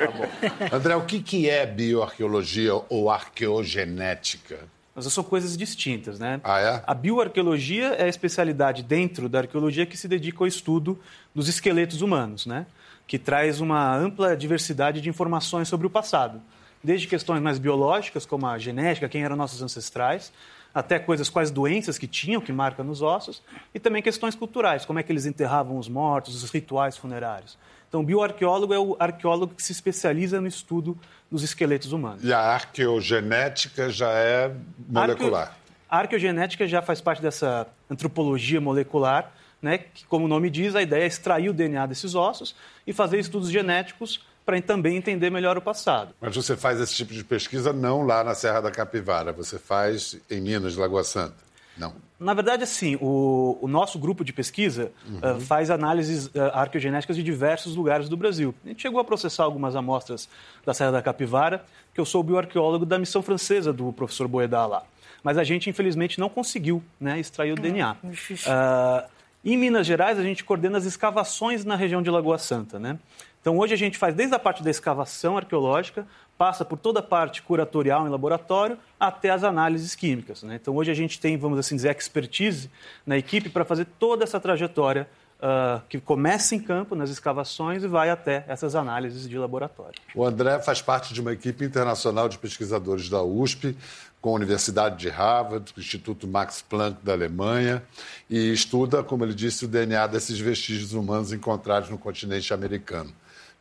André, 0.73 0.97
o 0.97 1.03
que, 1.03 1.21
que 1.21 1.49
é 1.49 1.65
bioarqueologia 1.65 2.75
ou 2.89 3.11
arqueogenética? 3.11 4.59
Mas 4.95 5.13
são 5.13 5.25
coisas 5.25 5.57
distintas, 5.57 6.19
né? 6.19 6.41
Ah, 6.45 6.61
é? 6.61 6.83
A 6.87 6.95
bioarqueologia 6.95 7.95
é 7.95 8.05
a 8.05 8.09
especialidade 8.09 8.83
dentro 8.83 9.29
da 9.29 9.41
arqueologia 9.41 9.85
que 9.87 9.97
se 9.97 10.07
dedica 10.07 10.39
ao 10.45 10.47
estudo 10.47 10.99
dos 11.35 11.49
esqueletos 11.49 12.01
humanos, 12.01 12.47
né? 12.47 12.67
Que 13.07 13.19
traz 13.19 13.61
uma 13.61 13.97
ampla 13.97 14.37
diversidade 14.37 15.01
de 15.01 15.09
informações 15.09 15.67
sobre 15.69 15.87
o 15.87 15.91
passado. 15.91 16.41
Desde 16.83 17.07
questões 17.09 17.43
mais 17.43 17.59
biológicas, 17.59 18.25
como 18.27 18.47
a 18.47 18.57
genética, 18.59 19.09
quem 19.09 19.25
eram 19.25 19.35
nossos 19.37 19.63
ancestrais, 19.63 20.33
até 20.75 20.99
coisas 20.99 21.29
quais 21.31 21.51
doenças 21.51 21.97
que 21.97 22.07
tinham, 22.07 22.41
que 22.41 22.53
marcam 22.53 22.85
nos 22.85 23.01
ossos, 23.01 23.43
e 23.73 23.79
também 23.79 24.03
questões 24.03 24.35
culturais, 24.35 24.85
como 24.85 24.99
é 24.99 25.03
que 25.03 25.13
eles 25.13 25.25
enterravam 25.25 25.79
os 25.79 25.89
mortos, 25.89 26.43
os 26.43 26.51
rituais 26.51 26.97
funerários. 26.97 27.57
Então, 27.89 28.01
o 28.01 28.05
bioarqueólogo 28.05 28.75
é 28.75 28.79
o 28.79 28.97
arqueólogo 28.99 29.55
que 29.55 29.63
se 29.63 29.71
especializa 29.71 30.41
no 30.41 30.49
estudo 30.49 30.99
dos 31.31 31.45
esqueletos 31.45 31.93
humanos. 31.93 32.25
E 32.25 32.33
a 32.33 32.41
arqueogenética 32.41 33.89
já 33.91 34.11
é 34.11 34.53
molecular. 34.89 35.43
Arqueo- 35.43 35.57
A 35.89 35.99
arqueogenética 35.99 36.67
já 36.67 36.83
faz 36.83 37.01
parte 37.01 37.23
dessa 37.23 37.69
antropologia 37.89 38.61
molecular, 38.61 39.33
né, 39.63 39.79
que, 39.79 40.05
como 40.07 40.25
o 40.25 40.29
nome 40.29 40.51
diz, 40.51 40.75
a 40.75 40.83
ideia 40.83 41.05
é 41.05 41.07
extrair 41.07 41.49
o 41.49 41.53
DNA 41.53 41.87
desses 41.87 42.15
ossos 42.17 42.55
e 42.87 42.93
fazer 42.93 43.19
estudos 43.21 43.49
genéticos 43.51 44.27
para 44.45 44.61
também 44.61 44.97
entender 44.97 45.31
melhor 45.31 45.57
o 45.57 45.63
passado. 45.63 46.15
Mas 46.21 46.37
você 46.37 46.57
faz 46.57 46.81
esse 46.81 46.95
tipo 46.95 47.13
de 47.13 47.25
pesquisa 47.25 47.73
não 47.73 48.03
lá 48.03 48.23
na 48.23 48.35
Serra 48.35 48.61
da 48.61 48.71
Capivara, 48.71 49.33
você 49.33 49.59
faz 49.59 50.19
em 50.31 50.41
Minas, 50.41 50.77
Lagoa 50.77 51.05
Santa. 51.05 51.45
Não. 51.77 51.95
Na 52.21 52.33
verdade, 52.33 52.63
assim, 52.63 52.97
o, 53.01 53.59
o 53.61 53.67
nosso 53.67 53.99
grupo 53.99 54.25
de 54.25 54.33
pesquisa 54.33 54.93
ah, 55.21 55.39
faz 55.41 55.71
análises 55.71 56.31
ah, 56.37 56.61
arqueogenéticas 56.61 57.17
de 57.17 57.23
diversos 57.23 57.75
lugares 57.75 58.09
do 58.09 58.17
Brasil. 58.17 58.55
A 58.65 58.69
gente 58.69 58.83
chegou 58.83 59.01
a 59.01 59.05
processar 59.05 59.45
algumas 59.45 59.75
amostras 59.75 60.29
da 60.65 60.73
Serra 60.73 60.93
da 60.93 61.03
Capivara, 61.03 61.65
que 61.93 62.01
eu 62.01 62.05
sou 62.05 62.21
o 62.21 62.25
bioarqueólogo 62.25 62.87
da 62.87 62.99
missão 62.99 63.23
francesa 63.23 63.73
do 63.73 63.93
professor 63.93 64.29
Boedá 64.29 64.65
lá. 64.67 64.85
Mas 65.23 65.37
a 65.37 65.43
gente, 65.43 65.69
infelizmente, 65.69 66.21
não 66.21 66.29
conseguiu 66.29 66.83
né, 67.01 67.19
extrair 67.19 67.53
o 67.53 67.57
DNA. 67.57 67.97
difícil. 68.05 68.53
Ah, 68.53 69.07
em 69.45 69.57
Minas 69.59 69.87
Gerais, 69.87 70.19
a 70.19 70.23
gente 70.23 70.43
coordena 70.45 70.79
as 70.79 70.85
escavações 70.85 71.65
na 71.65 71.77
região 71.77 72.01
de 72.01 72.09
Lagoa 72.09 72.39
Santa, 72.39 72.79
né? 72.79 72.99
Então, 73.45 73.59
hoje 73.59 73.75
a 73.75 73.77
gente 73.77 73.99
faz 73.99 74.15
desde 74.15 74.35
a 74.35 74.39
parte 74.39 74.63
da 74.63 74.71
escavação 74.71 75.37
arqueológica, 75.37 76.07
passa 76.39 76.65
por 76.65 76.79
toda 76.79 77.01
a 77.01 77.03
parte 77.03 77.43
curatorial 77.43 78.07
em 78.07 78.11
laboratório 78.11 78.79
até 78.99 79.29
as 79.29 79.45
análises 79.45 79.95
químicas. 79.95 80.43
Né? 80.43 80.55
Então, 80.55 80.75
hoje 80.75 80.91
a 80.91 80.95
gente 80.95 81.21
tem, 81.21 81.37
vamos 81.37 81.59
assim 81.59 81.77
dizer, 81.77 81.95
expertise 81.95 82.71
na 83.05 83.19
equipe 83.19 83.51
para 83.51 83.63
fazer 83.63 83.87
toda 83.99 84.25
essa 84.25 84.41
trajetória 84.41 85.07
uh, 85.41 85.83
que 85.91 86.01
começa 86.01 86.55
em 86.55 86.59
campo, 86.59 86.95
nas 86.95 87.11
escavações, 87.11 87.85
e 87.85 87.87
vai 87.87 88.09
até 88.09 88.47
essas 88.49 88.75
análises 88.75 89.29
de 89.29 89.37
laboratório. 89.37 90.01
O 90.15 90.25
André 90.25 90.59
faz 90.61 90.81
parte 90.81 91.13
de 91.13 91.21
uma 91.21 91.35
equipe 91.35 91.67
internacional 91.67 92.31
de 92.31 92.39
pesquisadores 92.39 93.11
da 93.11 93.23
USP, 93.23 93.77
com 94.23 94.31
a 94.31 94.33
Universidade 94.33 94.97
de 94.97 95.11
Harvard, 95.11 95.71
o 95.77 95.81
Instituto 95.81 96.27
Max 96.27 96.63
Planck 96.63 96.97
da 97.05 97.13
Alemanha, 97.13 97.83
e 98.31 98.55
estuda, 98.55 99.03
como 99.03 99.23
ele 99.23 99.35
disse, 99.35 99.67
o 99.67 99.69
DNA 99.69 100.07
desses 100.07 100.41
vestígios 100.41 100.95
humanos 100.95 101.31
encontrados 101.31 101.91
no 101.91 101.99
continente 101.99 102.55
americano. 102.55 103.13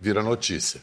Vira 0.04 0.22
notícia. 0.22 0.82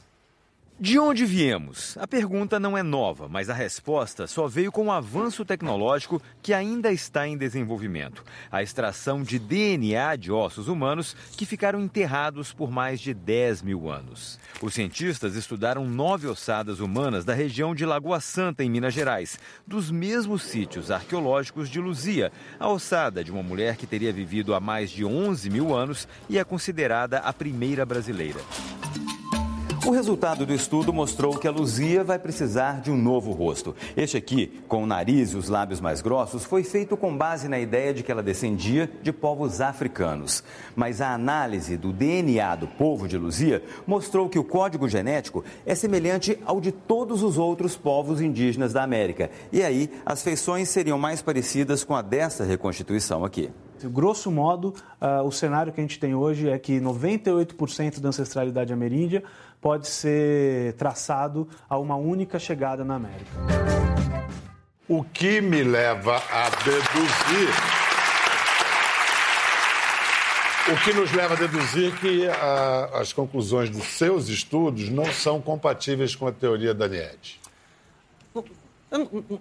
De 0.82 0.98
onde 0.98 1.26
viemos? 1.26 1.94
A 1.98 2.08
pergunta 2.08 2.58
não 2.58 2.74
é 2.74 2.82
nova, 2.82 3.28
mas 3.28 3.50
a 3.50 3.52
resposta 3.52 4.26
só 4.26 4.48
veio 4.48 4.72
com 4.72 4.84
o 4.84 4.86
um 4.86 4.90
avanço 4.90 5.44
tecnológico 5.44 6.22
que 6.40 6.54
ainda 6.54 6.90
está 6.90 7.28
em 7.28 7.36
desenvolvimento. 7.36 8.24
A 8.50 8.62
extração 8.62 9.22
de 9.22 9.38
DNA 9.38 10.16
de 10.16 10.32
ossos 10.32 10.68
humanos 10.68 11.14
que 11.36 11.44
ficaram 11.44 11.82
enterrados 11.82 12.54
por 12.54 12.70
mais 12.70 12.98
de 12.98 13.12
10 13.12 13.60
mil 13.60 13.90
anos. 13.90 14.38
Os 14.62 14.72
cientistas 14.72 15.36
estudaram 15.36 15.84
nove 15.86 16.26
ossadas 16.26 16.80
humanas 16.80 17.26
da 17.26 17.34
região 17.34 17.74
de 17.74 17.84
Lagoa 17.84 18.18
Santa, 18.18 18.64
em 18.64 18.70
Minas 18.70 18.94
Gerais, 18.94 19.38
dos 19.66 19.90
mesmos 19.90 20.44
sítios 20.44 20.90
arqueológicos 20.90 21.68
de 21.68 21.78
Luzia, 21.78 22.32
a 22.58 22.70
ossada 22.70 23.22
de 23.22 23.30
uma 23.30 23.42
mulher 23.42 23.76
que 23.76 23.86
teria 23.86 24.14
vivido 24.14 24.54
há 24.54 24.60
mais 24.60 24.90
de 24.90 25.04
11 25.04 25.50
mil 25.50 25.74
anos 25.74 26.08
e 26.26 26.38
é 26.38 26.42
considerada 26.42 27.18
a 27.18 27.34
primeira 27.34 27.84
brasileira. 27.84 28.40
O 29.86 29.92
resultado 29.92 30.44
do 30.44 30.52
estudo 30.52 30.92
mostrou 30.92 31.38
que 31.38 31.48
a 31.48 31.50
Luzia 31.50 32.04
vai 32.04 32.18
precisar 32.18 32.82
de 32.82 32.90
um 32.90 32.96
novo 32.98 33.32
rosto. 33.32 33.74
Este 33.96 34.14
aqui, 34.14 34.60
com 34.68 34.82
o 34.82 34.86
nariz 34.86 35.30
e 35.30 35.36
os 35.38 35.48
lábios 35.48 35.80
mais 35.80 36.02
grossos, 36.02 36.44
foi 36.44 36.62
feito 36.62 36.98
com 36.98 37.16
base 37.16 37.48
na 37.48 37.58
ideia 37.58 37.94
de 37.94 38.02
que 38.02 38.12
ela 38.12 38.22
descendia 38.22 38.90
de 39.02 39.10
povos 39.10 39.58
africanos. 39.58 40.44
Mas 40.76 41.00
a 41.00 41.14
análise 41.14 41.78
do 41.78 41.94
DNA 41.94 42.56
do 42.56 42.68
povo 42.68 43.08
de 43.08 43.16
Luzia 43.16 43.62
mostrou 43.86 44.28
que 44.28 44.38
o 44.38 44.44
código 44.44 44.86
genético 44.86 45.42
é 45.64 45.74
semelhante 45.74 46.38
ao 46.44 46.60
de 46.60 46.72
todos 46.72 47.22
os 47.22 47.38
outros 47.38 47.74
povos 47.74 48.20
indígenas 48.20 48.74
da 48.74 48.82
América. 48.82 49.30
E 49.50 49.62
aí, 49.62 49.90
as 50.04 50.22
feições 50.22 50.68
seriam 50.68 50.98
mais 50.98 51.22
parecidas 51.22 51.84
com 51.84 51.96
a 51.96 52.02
dessa 52.02 52.44
reconstituição 52.44 53.24
aqui. 53.24 53.50
Grosso 53.88 54.30
modo, 54.30 54.74
uh, 55.00 55.24
o 55.24 55.32
cenário 55.32 55.72
que 55.72 55.80
a 55.80 55.84
gente 55.84 55.98
tem 55.98 56.14
hoje 56.14 56.48
é 56.48 56.58
que 56.58 56.80
98% 56.80 58.00
da 58.00 58.08
ancestralidade 58.08 58.72
ameríndia 58.72 59.22
pode 59.60 59.88
ser 59.88 60.72
traçado 60.74 61.48
a 61.68 61.78
uma 61.78 61.96
única 61.96 62.38
chegada 62.38 62.84
na 62.84 62.96
América. 62.96 63.30
O 64.88 65.04
que 65.04 65.40
me 65.40 65.62
leva 65.62 66.16
a 66.16 66.50
deduzir. 66.64 67.50
O 70.72 70.84
que 70.84 70.92
nos 70.92 71.12
leva 71.12 71.34
a 71.34 71.36
deduzir 71.36 71.96
que 72.00 72.28
a, 72.28 72.90
as 73.00 73.12
conclusões 73.12 73.70
dos 73.70 73.84
seus 73.84 74.28
estudos 74.28 74.88
não 74.88 75.06
são 75.06 75.40
compatíveis 75.40 76.14
com 76.14 76.26
a 76.26 76.32
teoria 76.32 76.74
da 76.74 76.88
NIED. 76.88 77.40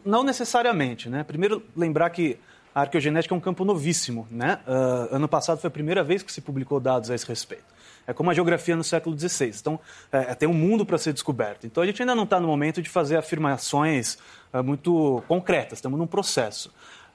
Não 0.06 0.23
necessariamente, 0.23 1.10
né? 1.10 1.23
Primeiro, 1.23 1.63
lembrar 1.75 2.10
que 2.12 2.38
a 2.73 2.82
arqueogenética 2.82 3.34
é 3.34 3.38
um 3.38 3.41
campo 3.41 3.65
novíssimo, 3.65 4.27
né? 4.29 4.60
Uh, 4.67 5.15
ano 5.15 5.27
passado 5.27 5.60
foi 5.60 5.67
a 5.67 5.71
primeira 5.71 6.03
vez 6.03 6.23
que 6.23 6.32
se 6.32 6.41
publicou 6.41 6.79
dados 6.79 7.10
a 7.10 7.15
esse 7.15 7.25
respeito. 7.25 7.65
É 8.05 8.13
como 8.13 8.32
a 8.32 8.34
geografia 8.34 8.75
no 8.75 8.84
século 8.84 9.17
XVI. 9.17 9.53
Então, 9.60 9.79
é, 10.12 10.34
tem 10.34 10.49
um 10.49 10.53
mundo 10.53 10.84
para 10.84 10.97
ser 10.97 11.13
descoberto. 11.13 11.67
Então, 11.67 11.84
a 11.84 11.86
gente 11.86 12.01
ainda 12.01 12.15
não 12.15 12.23
está 12.23 12.39
no 12.39 12.47
momento 12.47 12.82
de 12.82 12.89
fazer 12.89 13.17
afirmações 13.17 14.17
é, 14.51 14.62
muito 14.63 15.23
concretas, 15.27 15.77
estamos 15.77 15.99
num 15.99 16.08
processo. 16.08 16.73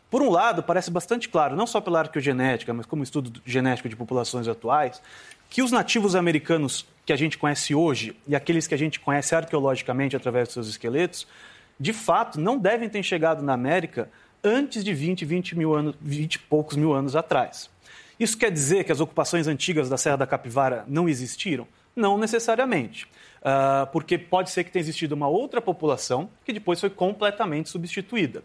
Por 0.08 0.22
um 0.22 0.30
lado, 0.30 0.62
parece 0.62 0.92
bastante 0.92 1.28
claro, 1.28 1.56
não 1.56 1.66
só 1.66 1.80
pela 1.80 1.98
arqueogenética, 1.98 2.72
mas 2.72 2.86
como 2.86 3.02
estudo 3.02 3.42
genético 3.44 3.88
de 3.88 3.96
populações 3.96 4.46
atuais, 4.46 5.02
que 5.50 5.62
os 5.62 5.72
nativos 5.72 6.14
americanos 6.14 6.86
que 7.04 7.12
a 7.12 7.16
gente 7.16 7.36
conhece 7.36 7.74
hoje 7.74 8.16
e 8.26 8.36
aqueles 8.36 8.68
que 8.68 8.74
a 8.74 8.78
gente 8.78 9.00
conhece 9.00 9.34
arqueologicamente 9.34 10.14
através 10.14 10.46
dos 10.46 10.54
seus 10.54 10.68
esqueletos, 10.68 11.26
de 11.78 11.92
fato, 11.92 12.40
não 12.40 12.56
devem 12.56 12.88
ter 12.88 13.02
chegado 13.02 13.42
na 13.42 13.52
América 13.52 14.08
antes 14.44 14.84
de 14.84 14.92
20, 14.92 15.24
20 15.24 15.56
mil 15.56 15.74
anos, 15.74 15.96
20 16.00 16.34
e 16.34 16.38
poucos 16.38 16.76
mil 16.76 16.92
anos 16.92 17.16
atrás. 17.16 17.70
Isso 18.20 18.36
quer 18.38 18.50
dizer 18.50 18.84
que 18.84 18.92
as 18.92 19.00
ocupações 19.00 19.48
antigas 19.48 19.88
da 19.88 19.96
Serra 19.96 20.18
da 20.18 20.26
Capivara 20.26 20.84
não 20.86 21.08
existiram? 21.08 21.66
Não 21.96 22.18
necessariamente. 22.18 23.06
Uh, 23.40 23.86
porque 23.92 24.16
pode 24.16 24.50
ser 24.50 24.64
que 24.64 24.70
tenha 24.70 24.82
existido 24.82 25.14
uma 25.14 25.28
outra 25.28 25.60
população 25.60 26.28
que 26.44 26.52
depois 26.52 26.80
foi 26.80 26.90
completamente 26.90 27.68
substituída. 27.68 28.42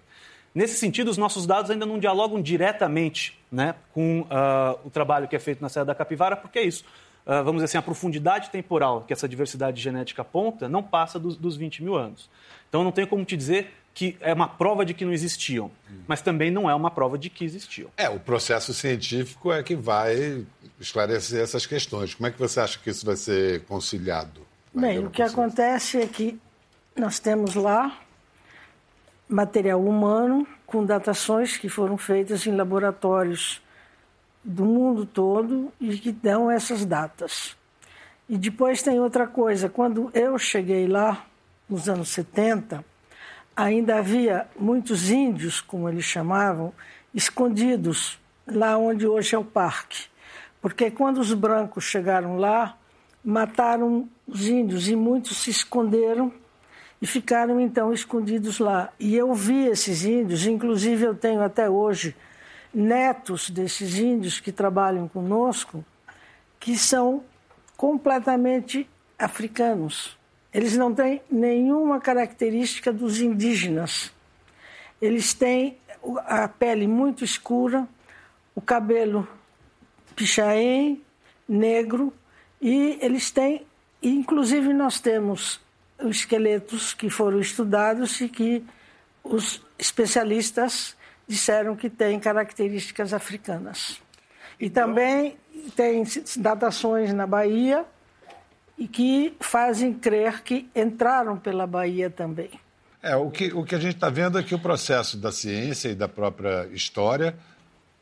Nesse 0.53 0.75
sentido, 0.75 1.09
os 1.09 1.17
nossos 1.17 1.45
dados 1.45 1.69
ainda 1.69 1.85
não 1.85 1.99
dialogam 1.99 2.41
diretamente 2.41 3.37
né, 3.51 3.75
com 3.93 4.21
uh, 4.21 4.79
o 4.83 4.89
trabalho 4.89 5.27
que 5.27 5.35
é 5.35 5.39
feito 5.39 5.61
na 5.61 5.69
Serra 5.69 5.85
da 5.85 5.95
Capivara, 5.95 6.35
porque 6.35 6.59
é 6.59 6.63
isso. 6.63 6.83
Uh, 7.25 7.43
vamos 7.43 7.55
dizer 7.55 7.65
assim, 7.65 7.77
a 7.77 7.81
profundidade 7.81 8.49
temporal 8.49 9.03
que 9.07 9.13
essa 9.13 9.29
diversidade 9.29 9.79
genética 9.79 10.23
aponta 10.23 10.67
não 10.67 10.81
passa 10.81 11.19
dos, 11.19 11.37
dos 11.37 11.55
20 11.55 11.83
mil 11.83 11.95
anos. 11.95 12.29
Então, 12.67 12.83
não 12.83 12.91
tenho 12.91 13.07
como 13.07 13.23
te 13.23 13.37
dizer 13.37 13.71
que 13.93 14.17
é 14.21 14.33
uma 14.33 14.47
prova 14.47 14.85
de 14.85 14.93
que 14.93 15.03
não 15.03 15.11
existiam, 15.11 15.71
mas 16.07 16.21
também 16.21 16.49
não 16.49 16.69
é 16.69 16.75
uma 16.75 16.89
prova 16.89 17.17
de 17.17 17.29
que 17.29 17.43
existiam. 17.43 17.89
É, 17.97 18.09
o 18.09 18.19
processo 18.19 18.73
científico 18.73 19.51
é 19.51 19.61
que 19.61 19.75
vai 19.75 20.45
esclarecer 20.79 21.41
essas 21.41 21.65
questões. 21.65 22.13
Como 22.13 22.27
é 22.27 22.31
que 22.31 22.39
você 22.39 22.59
acha 22.59 22.79
que 22.79 22.89
isso 22.89 23.05
vai 23.05 23.15
ser 23.15 23.63
conciliado? 23.65 24.41
Bem, 24.73 24.99
o 25.05 25.09
que 25.09 25.21
acontece 25.21 25.99
é 25.99 26.07
que 26.07 26.39
nós 26.95 27.19
temos 27.19 27.55
lá 27.55 27.99
material 29.27 29.83
humano 29.83 30.47
com 30.65 30.85
datações 30.85 31.57
que 31.57 31.69
foram 31.69 31.97
feitas 31.97 32.45
em 32.45 32.55
laboratórios 32.55 33.61
do 34.43 34.65
mundo 34.65 35.05
todo 35.05 35.71
e 35.79 35.97
que 35.97 36.11
dão 36.11 36.49
essas 36.49 36.85
datas. 36.85 37.55
E 38.27 38.37
depois 38.37 38.81
tem 38.81 38.99
outra 38.99 39.27
coisa, 39.27 39.67
quando 39.67 40.11
eu 40.13 40.37
cheguei 40.37 40.87
lá, 40.87 41.25
nos 41.67 41.89
anos 41.89 42.09
70, 42.09 42.83
ainda 43.63 43.97
havia 43.97 44.47
muitos 44.57 45.09
índios, 45.09 45.59
como 45.59 45.89
eles 45.89 46.05
chamavam, 46.05 46.73
escondidos 47.13 48.17
lá 48.47 48.77
onde 48.77 49.05
hoje 49.05 49.35
é 49.35 49.37
o 49.37 49.43
parque. 49.43 50.05
Porque 50.61 50.89
quando 50.89 51.17
os 51.17 51.33
brancos 51.33 51.83
chegaram 51.83 52.37
lá, 52.37 52.77
mataram 53.23 54.07
os 54.25 54.47
índios 54.47 54.87
e 54.87 54.95
muitos 54.95 55.37
se 55.37 55.49
esconderam 55.49 56.31
e 57.01 57.05
ficaram 57.05 57.59
então 57.59 57.91
escondidos 57.91 58.59
lá. 58.59 58.93
E 58.97 59.15
eu 59.15 59.33
vi 59.33 59.67
esses 59.67 60.05
índios, 60.05 60.45
inclusive 60.45 61.03
eu 61.03 61.15
tenho 61.15 61.41
até 61.41 61.69
hoje 61.69 62.15
netos 62.73 63.49
desses 63.49 63.97
índios 63.97 64.39
que 64.39 64.53
trabalham 64.53 65.07
conosco, 65.07 65.83
que 66.59 66.77
são 66.77 67.23
completamente 67.75 68.89
africanos. 69.17 70.18
Eles 70.53 70.75
não 70.75 70.93
têm 70.93 71.21
nenhuma 71.29 71.99
característica 71.99 72.91
dos 72.91 73.21
indígenas. 73.21 74.11
Eles 75.01 75.33
têm 75.33 75.77
a 76.25 76.47
pele 76.47 76.87
muito 76.87 77.23
escura, 77.23 77.87
o 78.55 78.61
cabelo 78.61 79.27
pichain, 80.15 81.01
negro, 81.47 82.13
e 82.61 82.97
eles 83.01 83.31
têm, 83.31 83.65
inclusive 84.01 84.73
nós 84.73 84.99
temos 84.99 85.61
esqueletos 86.01 86.93
que 86.93 87.09
foram 87.09 87.39
estudados 87.39 88.19
e 88.21 88.27
que 88.27 88.63
os 89.23 89.61
especialistas 89.77 90.95
disseram 91.27 91.75
que 91.75 91.89
têm 91.89 92.19
características 92.19 93.13
africanas. 93.13 94.01
E 94.59 94.69
também 94.69 95.37
tem 95.75 96.03
datações 96.37 97.13
na 97.13 97.27
Bahia, 97.27 97.85
e 98.79 98.87
que 98.87 99.35
fazem 99.41 99.93
crer 99.93 100.41
que 100.41 100.69
entraram 100.73 101.37
pela 101.37 101.67
Bahia 101.67 102.09
também. 102.09 102.49
É, 103.03 103.15
o 103.15 103.29
que, 103.29 103.53
o 103.53 103.63
que 103.63 103.75
a 103.75 103.79
gente 103.79 103.95
está 103.95 104.09
vendo 104.09 104.39
é 104.39 104.43
que 104.43 104.55
o 104.55 104.59
processo 104.59 105.17
da 105.17 105.31
ciência 105.31 105.89
e 105.89 105.95
da 105.95 106.07
própria 106.07 106.67
história 106.71 107.35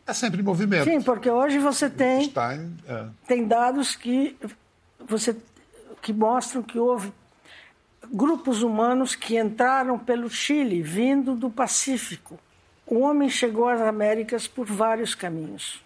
é 0.06 0.14
sempre 0.14 0.40
em 0.40 0.44
movimento. 0.44 0.86
Sim, 0.86 1.02
porque 1.02 1.30
hoje 1.30 1.58
você 1.58 1.90
tem, 1.90 2.26
Stein, 2.26 2.78
é. 2.88 3.06
tem 3.28 3.46
dados 3.46 3.96
que, 3.96 4.38
você, 5.08 5.36
que 6.02 6.14
mostram 6.14 6.62
que 6.64 6.80
houve 6.80 7.12
grupos 8.12 8.62
humanos 8.62 9.16
que 9.16 9.38
entraram 9.38 10.00
pelo 10.00 10.30
Chile, 10.30 10.82
vindo 10.82 11.36
do 11.36 11.50
Pacífico. 11.50 12.40
O 12.86 13.00
homem 13.00 13.30
chegou 13.30 13.68
às 13.68 13.82
Américas 13.82 14.48
por 14.48 14.66
vários 14.66 15.14
caminhos. 15.14 15.82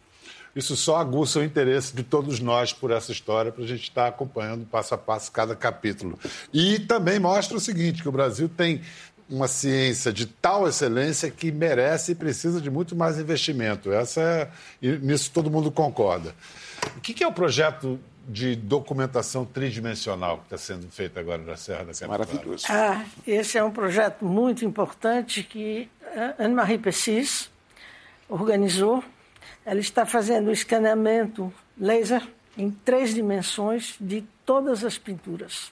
Isso 0.56 0.76
só 0.76 0.97
aguça 0.97 1.39
o 1.39 1.43
interesse 1.43 1.95
de 1.95 2.04
todos 2.04 2.39
nós 2.39 2.74
por 2.74 2.91
essa 2.91 3.12
história, 3.12 3.52
para 3.52 3.64
a 3.64 3.68
gente 3.68 3.84
estar 3.84 4.08
acompanhando 4.08 4.66
passo 4.66 4.93
a 4.93 4.97
passo 4.97 5.32
cada 5.32 5.56
capítulo. 5.56 6.20
E 6.54 6.80
também 6.80 7.20
mostra 7.20 7.58
o 7.58 7.60
seguinte: 7.60 8.02
que 8.02 8.10
o 8.10 8.12
Brasil 8.12 8.49
tem 8.49 8.82
uma 9.30 9.47
ciência 9.47 10.12
de 10.12 10.26
tal 10.26 10.68
excelência 10.68 11.32
que 11.32 11.52
merece 11.52 12.12
e 12.12 12.16
precisa 12.16 12.60
de 12.60 12.70
muito 12.70 12.95
mais 12.95 13.18
investimento. 13.18 13.91
Essa 13.93 14.22
é, 14.22 14.97
nisso 14.97 15.32
todo 15.34 15.49
mundo 15.49 15.72
concorda. 15.72 16.36
O 16.97 16.99
que 16.99 17.24
é 17.24 17.28
o 17.28 17.32
projeto 17.32 17.97
de 18.28 18.56
documentação 18.56 19.45
tridimensional 19.45 20.39
que 20.39 20.43
está 20.54 20.58
sendo 20.58 20.88
feita 20.89 21.20
agora 21.20 21.41
na 21.41 21.56
Serra 21.56 21.86
da 21.86 21.93
Capivara? 21.93 22.26
Maravilhoso. 22.26 22.66
Ah, 22.70 23.06
esse 23.26 23.58
é 23.58 23.64
um 23.64 23.72
projeto 23.72 24.26
muito 24.26 24.66
importante 24.66 25.43
que 25.43 25.89
a 26.16 26.43
Anne-Marie 26.43 26.78
Pessis 26.78 27.49
organizou. 28.30 29.04
Ela 29.66 29.80
está 29.80 30.05
fazendo 30.05 30.47
o 30.47 30.51
escaneamento 30.51 31.53
laser 31.78 32.28
em 32.57 32.70
três 32.70 33.14
dimensões 33.14 33.95
de 33.99 34.24
todas 34.45 34.84
as 34.84 34.97
pinturas. 34.97 35.72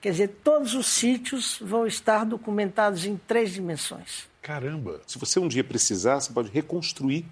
Quer 0.00 0.12
dizer, 0.12 0.28
todos 0.44 0.74
os 0.74 0.86
sítios 0.86 1.58
vão 1.60 1.86
estar 1.86 2.24
documentados 2.24 3.04
em 3.04 3.16
três 3.16 3.52
dimensões. 3.52 4.28
Caramba! 4.40 5.00
Se 5.06 5.18
você 5.18 5.40
um 5.40 5.48
dia 5.48 5.64
precisar, 5.64 6.20
você 6.20 6.32
pode 6.32 6.50
reconstruir 6.50 7.26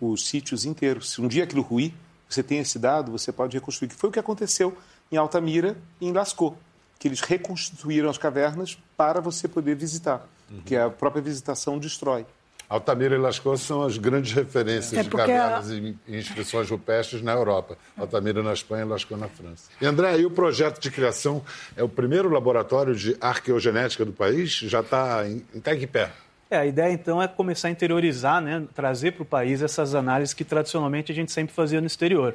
os 0.00 0.26
sítios 0.26 0.64
inteiros. 0.64 1.10
Se 1.10 1.20
um 1.20 1.26
dia 1.26 1.44
aquilo 1.44 1.62
ruir, 1.62 1.92
você 2.28 2.42
tem 2.42 2.58
esse 2.58 2.78
dado, 2.78 3.10
você 3.10 3.32
pode 3.32 3.56
reconstruir. 3.56 3.88
Que 3.88 3.96
foi 3.96 4.10
o 4.10 4.12
que 4.12 4.18
aconteceu 4.18 4.76
em 5.10 5.16
Altamira 5.16 5.76
e 6.00 6.06
em 6.06 6.12
Lascaux, 6.12 6.56
que 6.98 7.08
eles 7.08 7.20
reconstituíram 7.20 8.08
as 8.08 8.18
cavernas 8.18 8.78
para 8.96 9.20
você 9.20 9.48
poder 9.48 9.74
visitar, 9.74 10.26
uhum. 10.50 10.62
que 10.62 10.76
a 10.76 10.88
própria 10.88 11.22
visitação 11.22 11.78
destrói. 11.78 12.24
Altamira 12.68 13.14
e 13.14 13.18
Lascaux 13.18 13.60
são 13.60 13.82
as 13.82 13.98
grandes 13.98 14.32
referências 14.32 14.92
é 14.94 15.02
de 15.02 15.08
cavernas 15.08 15.70
a... 15.70 15.74
e 15.74 15.96
inscrições 16.08 16.70
rupestres 16.70 17.22
na 17.22 17.32
Europa. 17.32 17.76
Altamira 17.96 18.42
na 18.42 18.52
Espanha 18.52 18.84
e 18.84 18.88
Lascaux 18.88 19.20
na 19.20 19.28
França. 19.28 19.70
E 19.80 19.86
André, 19.86 20.18
e 20.18 20.26
o 20.26 20.30
projeto 20.30 20.80
de 20.80 20.90
criação 20.90 21.42
é 21.76 21.82
o 21.82 21.88
primeiro 21.88 22.28
laboratório 22.28 22.94
de 22.94 23.16
arqueogenética 23.20 24.04
do 24.04 24.12
país? 24.12 24.50
Já 24.50 24.80
está 24.80 25.26
em, 25.28 25.40
tá 25.60 25.74
em 25.74 25.86
pé? 25.86 26.10
É, 26.50 26.58
a 26.58 26.66
ideia 26.66 26.92
então 26.92 27.20
é 27.20 27.26
começar 27.26 27.68
a 27.68 27.70
interiorizar, 27.70 28.40
né, 28.40 28.64
trazer 28.74 29.12
para 29.12 29.22
o 29.22 29.26
país 29.26 29.62
essas 29.62 29.94
análises 29.94 30.34
que 30.34 30.44
tradicionalmente 30.44 31.10
a 31.10 31.14
gente 31.14 31.32
sempre 31.32 31.54
fazia 31.54 31.80
no 31.80 31.86
exterior. 31.86 32.34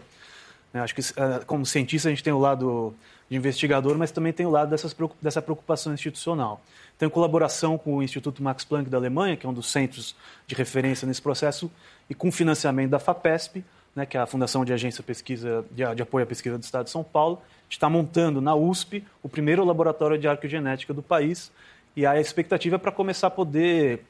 Acho 0.73 0.93
que 0.93 1.01
ah, 1.17 1.41
como 1.45 1.65
cientista 1.65 2.09
a 2.09 2.11
gente 2.11 2.23
tem 2.23 2.33
o 2.33 2.39
lado 2.39 2.93
de 3.29 3.35
investigador, 3.35 3.97
mas 3.97 4.11
também 4.11 4.33
tem 4.33 4.45
o 4.45 4.49
lado 4.49 4.69
dessas, 4.69 4.95
dessa 5.21 5.41
preocupação 5.41 5.93
institucional. 5.93 6.61
Então, 6.99 7.07
em 7.07 7.09
colaboração 7.09 7.77
com 7.77 7.95
o 7.95 8.03
Instituto 8.03 8.43
Max 8.43 8.65
Planck 8.65 8.89
da 8.89 8.97
Alemanha, 8.97 9.37
que 9.37 9.45
é 9.45 9.49
um 9.49 9.53
dos 9.53 9.71
centros 9.71 10.13
de 10.45 10.53
referência 10.53 11.07
nesse 11.07 11.21
processo, 11.21 11.71
e 12.09 12.13
com 12.13 12.29
financiamento 12.29 12.89
da 12.89 12.99
FAPESP, 12.99 13.63
né, 13.95 14.05
que 14.05 14.17
é 14.17 14.19
a 14.19 14.25
Fundação 14.25 14.65
de 14.65 14.73
Agência 14.73 15.01
Pesquisa, 15.01 15.63
de, 15.71 15.95
de 15.95 16.01
Apoio 16.01 16.25
à 16.25 16.27
Pesquisa 16.27 16.57
do 16.57 16.63
Estado 16.63 16.83
de 16.83 16.91
São 16.91 17.01
Paulo, 17.01 17.41
está 17.69 17.89
montando 17.89 18.41
na 18.41 18.53
USP 18.53 19.01
o 19.23 19.29
primeiro 19.29 19.63
laboratório 19.63 20.17
de 20.17 20.27
arqueogenética 20.27 20.93
do 20.93 21.01
país, 21.01 21.53
e 21.95 22.05
a 22.05 22.19
expectativa 22.19 22.75
é 22.75 22.79
para 22.79 22.91
começar 22.91 23.27
a 23.27 23.31
poder 23.31 24.03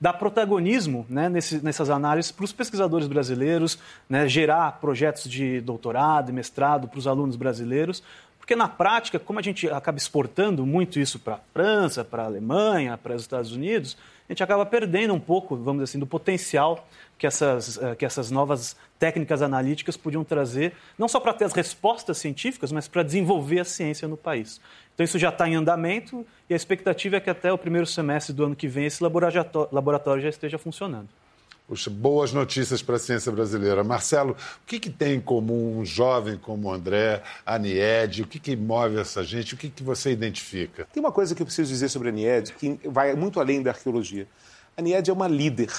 dar 0.00 0.14
protagonismo 0.14 1.04
né, 1.10 1.28
nesse, 1.28 1.62
nessas 1.62 1.90
análises 1.90 2.32
para 2.32 2.46
os 2.46 2.52
pesquisadores 2.52 3.08
brasileiros, 3.08 3.78
né, 4.08 4.26
gerar 4.26 4.72
projetos 4.80 5.24
de 5.24 5.60
doutorado 5.60 6.30
e 6.30 6.32
mestrado 6.32 6.88
para 6.88 6.98
os 6.98 7.06
alunos 7.06 7.36
brasileiros, 7.36 8.02
porque 8.46 8.54
na 8.54 8.68
prática, 8.68 9.18
como 9.18 9.40
a 9.40 9.42
gente 9.42 9.68
acaba 9.68 9.98
exportando 9.98 10.64
muito 10.64 11.00
isso 11.00 11.18
para 11.18 11.34
a 11.34 11.40
França, 11.52 12.04
para 12.04 12.22
a 12.22 12.26
Alemanha, 12.26 12.96
para 12.96 13.16
os 13.16 13.22
Estados 13.22 13.50
Unidos, 13.50 13.96
a 14.28 14.32
gente 14.32 14.40
acaba 14.40 14.64
perdendo 14.64 15.12
um 15.12 15.18
pouco, 15.18 15.56
vamos 15.56 15.82
dizer 15.82 15.90
assim, 15.90 15.98
do 15.98 16.06
potencial 16.06 16.86
que 17.18 17.26
essas, 17.26 17.76
eh, 17.76 17.96
que 17.96 18.06
essas 18.06 18.30
novas 18.30 18.76
técnicas 19.00 19.42
analíticas 19.42 19.96
podiam 19.96 20.22
trazer, 20.22 20.74
não 20.96 21.08
só 21.08 21.18
para 21.18 21.34
ter 21.34 21.44
as 21.44 21.52
respostas 21.52 22.18
científicas, 22.18 22.70
mas 22.70 22.86
para 22.86 23.02
desenvolver 23.02 23.58
a 23.58 23.64
ciência 23.64 24.06
no 24.06 24.16
país. 24.16 24.60
Então, 24.94 25.02
isso 25.02 25.18
já 25.18 25.30
está 25.30 25.48
em 25.48 25.56
andamento 25.56 26.24
e 26.48 26.54
a 26.54 26.56
expectativa 26.56 27.16
é 27.16 27.20
que 27.20 27.28
até 27.28 27.52
o 27.52 27.58
primeiro 27.58 27.84
semestre 27.84 28.32
do 28.32 28.44
ano 28.44 28.54
que 28.54 28.68
vem 28.68 28.86
esse 28.86 29.02
laboratório 29.02 30.22
já 30.22 30.28
esteja 30.28 30.56
funcionando. 30.56 31.08
Boas 31.90 32.32
notícias 32.32 32.80
para 32.80 32.94
a 32.94 32.98
ciência 32.98 33.32
brasileira. 33.32 33.82
Marcelo, 33.82 34.34
o 34.34 34.66
que, 34.66 34.78
que, 34.78 34.88
tem 34.88 35.14
em 35.14 35.20
comum 35.20 35.80
um 35.80 35.84
jovem 35.84 36.38
como 36.38 36.72
André, 36.72 37.24
a 37.44 37.58
Nied? 37.58 38.22
O 38.22 38.26
que, 38.26 38.38
que 38.38 38.54
move 38.54 38.98
essa 38.98 39.24
gente? 39.24 39.54
O 39.54 39.56
que, 39.56 39.68
que 39.68 39.82
você 39.82 40.12
identifica? 40.12 40.86
Tem 40.92 41.02
uma 41.02 41.10
coisa 41.10 41.34
que 41.34 41.42
eu 41.42 41.46
preciso 41.46 41.68
dizer 41.68 41.88
sobre 41.88 42.10
a 42.10 42.12
Nied 42.12 42.52
que 42.52 42.78
vai 42.84 43.14
muito 43.14 43.40
além 43.40 43.62
da 43.62 43.72
arqueologia. 43.72 44.28
A 44.76 44.82
Nied 44.82 45.10
é 45.10 45.12
uma 45.12 45.26
líder, 45.26 45.72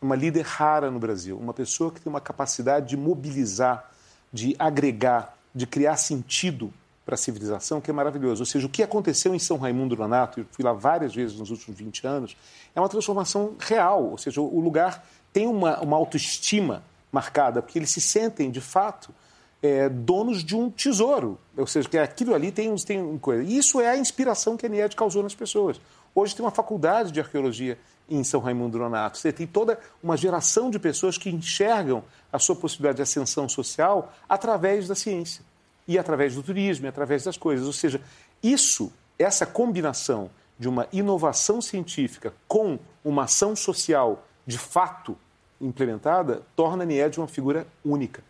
uma 0.00 0.16
líder 0.16 0.46
rara 0.46 0.90
no 0.90 0.98
Brasil, 0.98 1.36
uma 1.36 1.52
pessoa 1.52 1.92
que 1.92 2.00
tem 2.00 2.10
uma 2.10 2.20
capacidade 2.20 2.88
de 2.88 2.96
mobilizar, 2.96 3.90
de 4.32 4.56
agregar, 4.58 5.36
de 5.54 5.66
criar 5.66 5.98
sentido 5.98 6.72
para 7.04 7.14
a 7.14 7.18
civilização, 7.18 7.80
que 7.80 7.90
é 7.90 7.94
maravilhoso. 7.94 8.42
Ou 8.42 8.46
seja, 8.46 8.66
o 8.66 8.70
que 8.70 8.82
aconteceu 8.82 9.34
em 9.34 9.38
São 9.38 9.58
Raimundo 9.58 9.96
Nonato, 9.96 10.40
eu 10.40 10.46
fui 10.50 10.64
lá 10.64 10.72
várias 10.72 11.14
vezes 11.14 11.38
nos 11.38 11.50
últimos 11.50 11.78
20 11.78 12.06
anos, 12.06 12.36
é 12.74 12.80
uma 12.80 12.88
transformação 12.88 13.54
real. 13.58 14.10
Ou 14.10 14.18
seja, 14.18 14.40
o 14.40 14.60
lugar 14.60 15.06
tem 15.32 15.46
uma, 15.46 15.80
uma 15.80 15.96
autoestima 15.96 16.82
marcada, 17.12 17.60
porque 17.60 17.78
eles 17.78 17.90
se 17.90 18.00
sentem, 18.00 18.50
de 18.50 18.60
fato, 18.60 19.14
é, 19.62 19.88
donos 19.88 20.42
de 20.42 20.56
um 20.56 20.70
tesouro. 20.70 21.38
Ou 21.56 21.66
seja, 21.66 21.88
que 21.88 21.98
aquilo 21.98 22.34
ali 22.34 22.50
tem, 22.50 22.74
tem 22.76 23.18
coisa. 23.18 23.42
E 23.42 23.58
isso 23.58 23.80
é 23.80 23.90
a 23.90 23.96
inspiração 23.96 24.56
que 24.56 24.64
a 24.64 24.68
NIED 24.68 24.96
causou 24.96 25.22
nas 25.22 25.34
pessoas. 25.34 25.80
Hoje 26.14 26.34
tem 26.34 26.44
uma 26.44 26.50
faculdade 26.50 27.12
de 27.12 27.20
arqueologia 27.20 27.78
em 28.08 28.24
São 28.24 28.40
Raimundo 28.40 28.78
Nonato. 28.78 29.18
Você 29.18 29.32
tem 29.32 29.46
toda 29.46 29.78
uma 30.02 30.16
geração 30.16 30.70
de 30.70 30.78
pessoas 30.78 31.18
que 31.18 31.28
enxergam 31.28 32.02
a 32.32 32.38
sua 32.38 32.56
possibilidade 32.56 32.96
de 32.96 33.02
ascensão 33.02 33.48
social 33.48 34.12
através 34.28 34.88
da 34.88 34.94
ciência 34.94 35.42
e 35.86 35.98
através 35.98 36.34
do 36.34 36.42
turismo, 36.42 36.86
e 36.86 36.88
através 36.88 37.24
das 37.24 37.36
coisas. 37.36 37.66
Ou 37.66 37.72
seja, 37.72 38.00
isso, 38.42 38.92
essa 39.18 39.44
combinação 39.46 40.30
de 40.58 40.68
uma 40.68 40.86
inovação 40.92 41.60
científica 41.60 42.32
com 42.46 42.78
uma 43.04 43.24
ação 43.24 43.56
social 43.56 44.26
de 44.46 44.58
fato 44.58 45.16
implementada, 45.60 46.42
torna 46.54 46.82
a 46.82 46.86
NIED 46.86 47.18
uma 47.18 47.28
figura 47.28 47.66
única. 47.84 48.22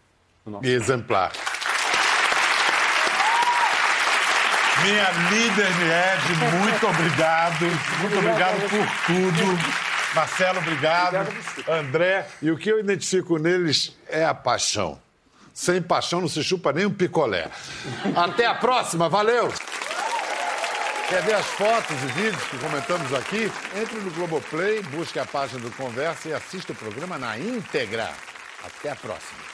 Exemplar. 0.63 1.33
Minha 4.83 5.11
líder 5.31 5.71
Nied, 5.79 6.59
muito 6.59 6.87
obrigado. 6.87 7.65
Muito 8.01 8.19
obrigado 8.19 8.61
por 8.69 9.07
tudo. 9.07 9.85
Marcelo, 10.15 10.59
obrigado. 10.59 11.29
obrigado 11.29 11.73
André, 11.73 12.27
e 12.43 12.51
o 12.51 12.57
que 12.57 12.71
eu 12.71 12.79
identifico 12.79 13.39
neles 13.39 13.97
é 14.09 14.25
a 14.25 14.35
paixão. 14.35 15.04
Sem 15.55 15.81
paixão 15.81 16.21
não 16.21 16.29
se 16.29 16.43
chupa 16.43 16.73
nem 16.73 16.85
um 16.85 16.93
picolé. 16.93 17.49
Até 18.17 18.45
a 18.45 18.57
próxima, 18.57 19.09
valeu! 19.09 19.53
Quer 21.09 21.23
ver 21.23 21.35
as 21.35 21.47
fotos 21.47 21.97
e 22.03 22.07
vídeos 22.07 22.43
que 22.45 22.59
comentamos 22.59 23.15
aqui? 23.15 23.53
Entre 23.81 24.01
no 24.01 24.11
Globoplay, 24.11 24.83
busque 24.83 25.19
a 25.19 25.25
página 25.25 25.61
do 25.61 25.71
Conversa 25.71 26.29
e 26.29 26.33
assista 26.33 26.73
o 26.73 26.77
programa 26.77 27.17
na 27.19 27.39
íntegra. 27.39 28.11
Até 28.65 28.91
a 28.91 28.97
próxima. 28.97 29.54